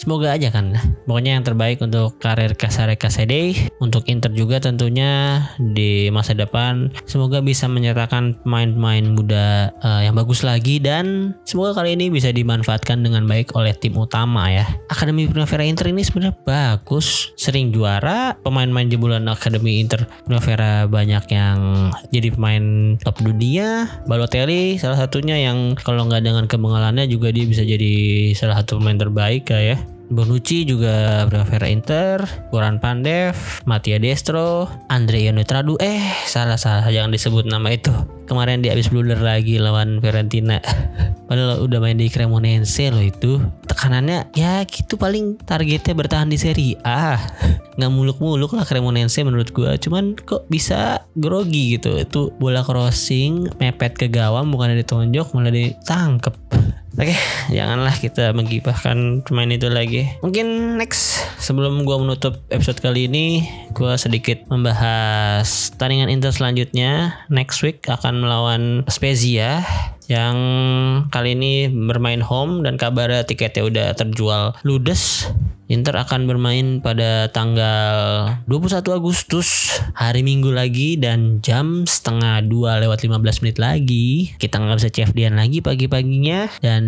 [0.00, 0.74] semoga aja kan.
[1.06, 6.90] Pokoknya yang terbaik untuk karir Casare Casede untuk Inter juga tentunya di masa depan.
[7.04, 13.02] Semoga bisa menyertakan pemain-pemain muda uh, yang bagus lagi dan semoga kali ini bisa dimanfaatkan
[13.02, 14.66] dengan baik oleh tim utama ya.
[14.90, 18.38] Akademi Primavera Inter ini sebenarnya bagus sering juara.
[18.42, 23.86] Pemain-pemain jebolan Akademi Inter Primavera banyak yang jadi pemain top dunia.
[24.06, 27.92] Balotelli salah satunya yang kalau nggak dengan kemengalannya juga dia bisa jadi
[28.32, 29.76] salah satu pemain terbaik ya
[30.06, 32.22] Bonucci juga Primavera Inter,
[32.54, 33.34] Goran Pandev,
[33.66, 35.74] Mattia Destro, Andrea Netradu.
[35.82, 37.90] Eh, salah-salah jangan disebut nama itu.
[38.26, 40.62] Kemarin dia habis blunder lagi lawan Fiorentina.
[41.30, 43.42] Padahal udah main di Cremonense loh itu.
[43.66, 47.18] Tekanannya ya gitu paling targetnya bertahan di Serie A.
[47.76, 49.74] Nggak muluk-muluk lah Cremonense menurut gua.
[49.74, 51.98] Cuman kok bisa grogi gitu.
[51.98, 56.34] Itu bola crossing mepet ke gawang bukan ditonjok malah ditangkep.
[56.96, 57.12] Oke,
[57.56, 60.08] janganlah kita menggibahkan pemain itu lagi.
[60.24, 63.44] Mungkin next sebelum gua menutup episode kali ini,
[63.76, 67.20] gua sedikit membahas tandingan Inter selanjutnya.
[67.28, 69.60] Next week akan melawan Spezia
[70.06, 70.36] yang
[71.10, 75.26] kali ini bermain home dan kabarnya tiketnya udah terjual ludes.
[75.66, 77.90] Inter akan bermain pada tanggal
[78.46, 84.30] 21 Agustus hari Minggu lagi dan jam setengah dua lewat 15 menit lagi.
[84.38, 86.46] Kita nggak bisa CFD lagi pagi-paginya.
[86.62, 86.84] Dan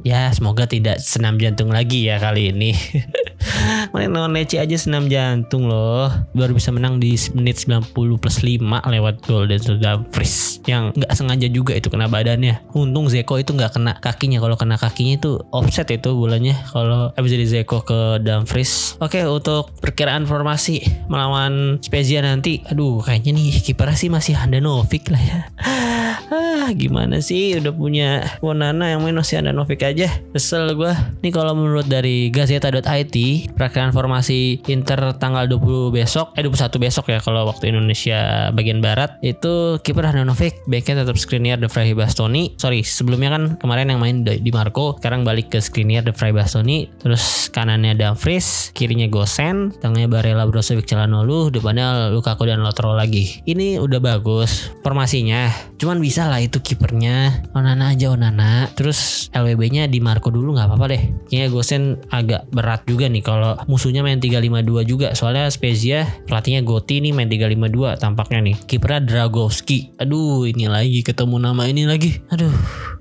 [0.00, 2.72] ya semoga tidak senam jantung lagi ya kali ini.
[3.92, 6.08] Main lawan Lece aja senam jantung loh.
[6.32, 10.64] Baru bisa menang di menit 90 plus 5 lewat gol dan Dumfries.
[10.64, 14.76] Yang nggak sengaja juga itu kena badannya untung Zeko itu nggak kena kakinya kalau kena
[14.80, 18.96] kakinya itu offset itu bulannya kalau habis dari Zeko ke Dumfries.
[19.02, 25.22] Oke, untuk perkiraan formasi melawan Spezia nanti, aduh kayaknya nih kiper sih masih Handanovic lah
[25.22, 25.38] ya.
[26.32, 30.08] ah, gimana sih udah punya Wonana yang main masih Handanovic aja.
[30.32, 30.92] Kesel gue.
[31.20, 33.16] Nih kalau menurut dari Gazeta.it,
[33.52, 39.20] perkiraan formasi Inter tanggal 20 besok, eh 21 besok ya kalau waktu Indonesia bagian barat
[39.20, 42.51] itu kiper Handanovic, backnya tetap Skriniar De Vrij Bastoni.
[42.56, 46.90] Sorry, sebelumnya kan kemarin yang main di Marco, sekarang balik ke Skriniar De Vrij Bastoni.
[46.98, 53.44] Terus kanannya Dumfries, kirinya Gosen, tengahnya Barella Brozovic Calhanoglu, depannya Lukaku dan Lautaro lagi.
[53.44, 55.52] Ini udah bagus formasinya.
[55.78, 58.70] Cuman bisa lah itu kipernya Onana aja Onana.
[58.74, 61.02] Terus LWB-nya di Marco dulu nggak apa-apa deh.
[61.28, 65.14] Kayaknya Gosen agak berat juga nih kalau musuhnya main 352 juga.
[65.14, 68.56] Soalnya Spezia pelatihnya Gotti nih main 352 tampaknya nih.
[68.64, 69.94] Kipernya Dragowski.
[69.98, 72.18] Aduh, ini lagi ketemu nama ini lagi.
[72.30, 72.41] Aduh,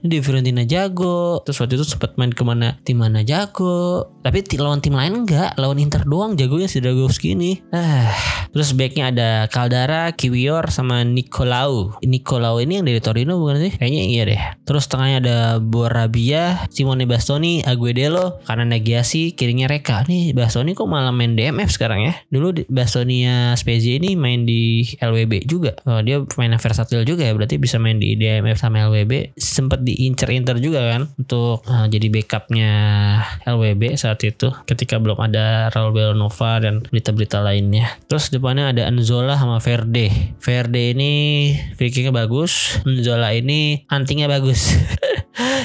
[0.02, 1.42] ini di Fiorentina jago.
[1.46, 4.12] Terus waktu itu sempat main ke mana tim mana jago.
[4.22, 5.58] Tapi lawan tim lain enggak.
[5.58, 7.62] Lawan Inter doang jagonya si Dragowski ini.
[7.72, 11.96] Ah terus backnya ada Caldara Kiwior sama Nicolau.
[12.04, 13.72] Nicolau ini yang dari Torino bukan sih?
[13.74, 14.42] Kayaknya iya deh.
[14.68, 20.04] Terus tengahnya ada Borabia Simone Bastoni Aguedelo karena Negiasi kirinya Reka.
[20.12, 22.14] Nih Bastoni kok malah main DMF sekarang ya?
[22.28, 25.80] Dulu Bastonia Spezia ini main di LWB juga.
[25.88, 27.34] Oh, dia main versatil juga ya.
[27.34, 32.08] Berarti bisa main di DMF sama LWB sempat diincer Inter juga kan untuk uh, jadi
[32.12, 32.72] backupnya
[33.48, 38.00] LWB saat itu ketika belum ada Raul Belnova dan berita-berita lainnya.
[38.08, 40.36] Terus depannya ada Anzola sama Verde.
[40.42, 41.12] Verde ini
[41.76, 44.72] free bagus, Anzola ini antingnya bagus.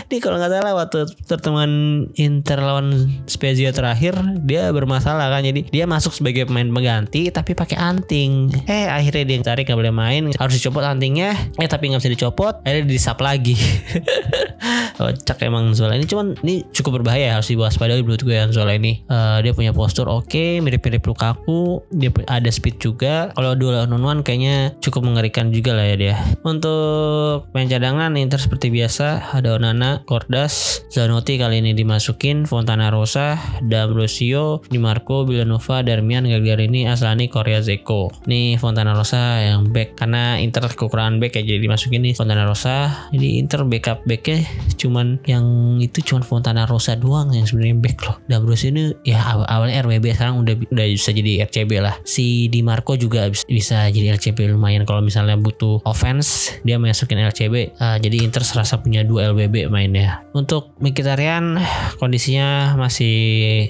[0.06, 1.70] Ini kalau nggak salah waktu pertemuan
[2.14, 4.14] Inter lawan Spezia terakhir
[4.46, 8.54] dia bermasalah kan jadi dia masuk sebagai pemain pengganti tapi pakai anting.
[8.70, 11.34] Eh akhirnya dia tarik nggak boleh main harus dicopot antingnya.
[11.58, 13.55] Eh tapi nggak bisa dicopot akhirnya disap lagi.
[14.96, 19.04] Kocak emang Zola ini cuman ini cukup berbahaya harus diwaspadai menurut gue yang Zola ini.
[19.06, 23.30] Uh, dia punya postur oke okay, mirip-mirip Lukaku dia ada speed juga.
[23.36, 26.16] Kalau dua lawan one kayaknya cukup mengerikan juga lah ya dia.
[26.42, 33.36] Untuk main cadangan Inter seperti biasa ada Onana, Cordas, Zanotti kali ini dimasukin, Fontana Rosa,
[33.64, 38.08] D'Ambrosio, Di Marco, Villanova, Darmian, Gagliardini, Aslani, Korea Zeko.
[38.26, 43.08] Nih Fontana Rosa yang back karena Inter kekurangan back ya jadi dimasukin nih Fontana Rosa.
[43.12, 44.42] Jadi Inter backup backnya
[44.74, 45.46] cuman yang
[45.78, 48.16] itu cuman Fontana Rosa doang yang sebenarnya back loh.
[48.26, 51.94] Dabros ini ya awal awalnya RWB sekarang udah udah bisa jadi RCB lah.
[52.02, 57.78] Si Di Marco juga bisa jadi RCB lumayan kalau misalnya butuh offense dia masukin RCB.
[57.78, 60.26] Uh, jadi Inter serasa punya dua LBB mainnya.
[60.34, 61.62] Untuk Mkhitaryan
[62.02, 63.14] kondisinya masih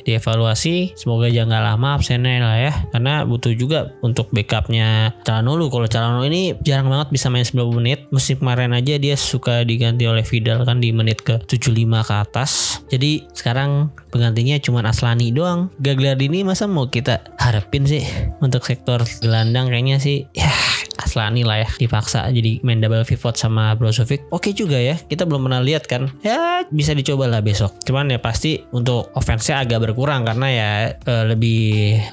[0.08, 0.96] dievaluasi.
[0.96, 5.68] Semoga jangan lama absennya lah ya karena butuh juga untuk backupnya Calhanoglu.
[5.68, 7.98] Kalau Calhanoglu ini jarang banget bisa main 90 menit.
[8.08, 12.80] Musim kemarin aja dia suka diganti oleh Vidal kan di menit ke 75 ke atas.
[12.86, 15.74] Jadi sekarang penggantinya cuma Aslani doang.
[15.82, 18.06] Gagliardini masa mau kita harapin sih
[18.38, 20.50] untuk sektor gelandang kayaknya sih ya
[21.00, 24.24] Aslani lah ya dipaksa jadi main double pivot sama Brozovic.
[24.32, 26.08] Oke juga ya kita belum pernah lihat kan.
[26.24, 27.76] Ya bisa dicoba lah besok.
[27.84, 31.60] Cuman ya pasti untuk offense-nya agak berkurang karena ya e, lebih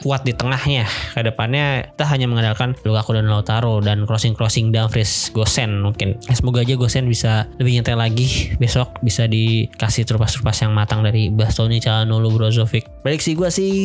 [0.04, 0.86] kuat di tengahnya.
[1.16, 6.20] Ke depannya kita hanya mengandalkan Lukaku dan Lautaro dan crossing-crossing Dumfries Gosen mungkin.
[6.28, 9.00] Ya, semoga aja Gosen bisa lebih nyetel lagi besok.
[9.06, 12.86] Bisa dikasih terupas-terupas yang matang dari Bastoni Calhanoglu Brozovic.
[13.06, 13.76] Prediksi gue sih.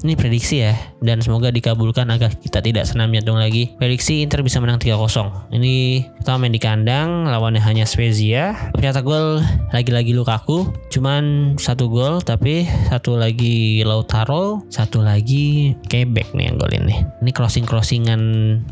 [0.00, 3.74] Ini prediksi ya dan semoga dikabulkan agar kita tidak senam jantung lagi.
[3.76, 5.50] Prediksi Inter bisa menang 3-0.
[5.50, 8.70] Ini pertama main di kandang, lawannya hanya Spezia.
[8.70, 9.42] Pencetak gol
[9.74, 16.70] lagi-lagi Lukaku, cuman satu gol tapi satu lagi Lautaro, satu lagi Quebec nih yang gol
[16.70, 17.02] ini.
[17.26, 18.22] Ini crossing-crossingan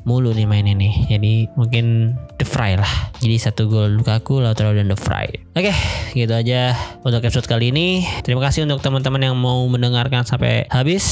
[0.07, 1.11] mulu nih main ini.
[1.11, 3.11] Jadi mungkin The Fry lah.
[3.19, 5.27] Jadi satu gol Lukaku, Lautaro dan The Fry.
[5.59, 5.75] Oke,
[6.15, 6.71] gitu aja
[7.03, 8.07] untuk episode kali ini.
[8.23, 11.03] Terima kasih untuk teman-teman yang mau mendengarkan sampai habis.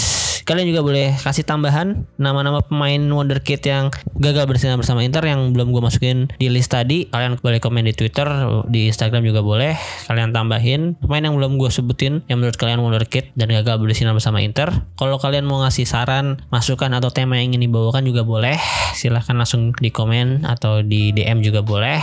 [0.46, 5.74] Kalian juga boleh kasih tambahan nama-nama pemain wonderkid yang gagal bersinar bersama Inter yang belum
[5.74, 7.10] gue masukin di list tadi.
[7.10, 8.30] Kalian boleh komen di Twitter,
[8.70, 9.74] di Instagram juga boleh.
[10.06, 14.38] Kalian tambahin pemain yang belum gue sebutin yang menurut kalian wonderkid dan gagal bersinar bersama
[14.38, 14.70] Inter.
[14.94, 18.54] Kalau kalian mau ngasih saran, masukan atau tema yang ingin dibawakan juga boleh.
[18.94, 21.98] Silahkan langsung di komen atau di DM juga boleh.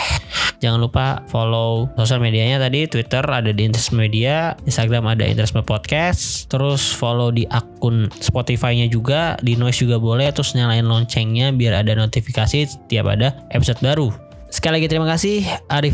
[0.63, 6.49] Jangan lupa follow sosial medianya tadi Twitter ada di Interest Media, Instagram ada Interest Podcast,
[6.49, 11.93] terus follow di akun Spotify-nya juga, di Noise juga boleh, terus nyalain loncengnya biar ada
[11.93, 14.09] notifikasi setiap ada episode baru.
[14.49, 15.93] Sekali lagi terima kasih, Arif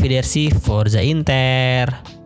[0.64, 2.19] Forza Inter.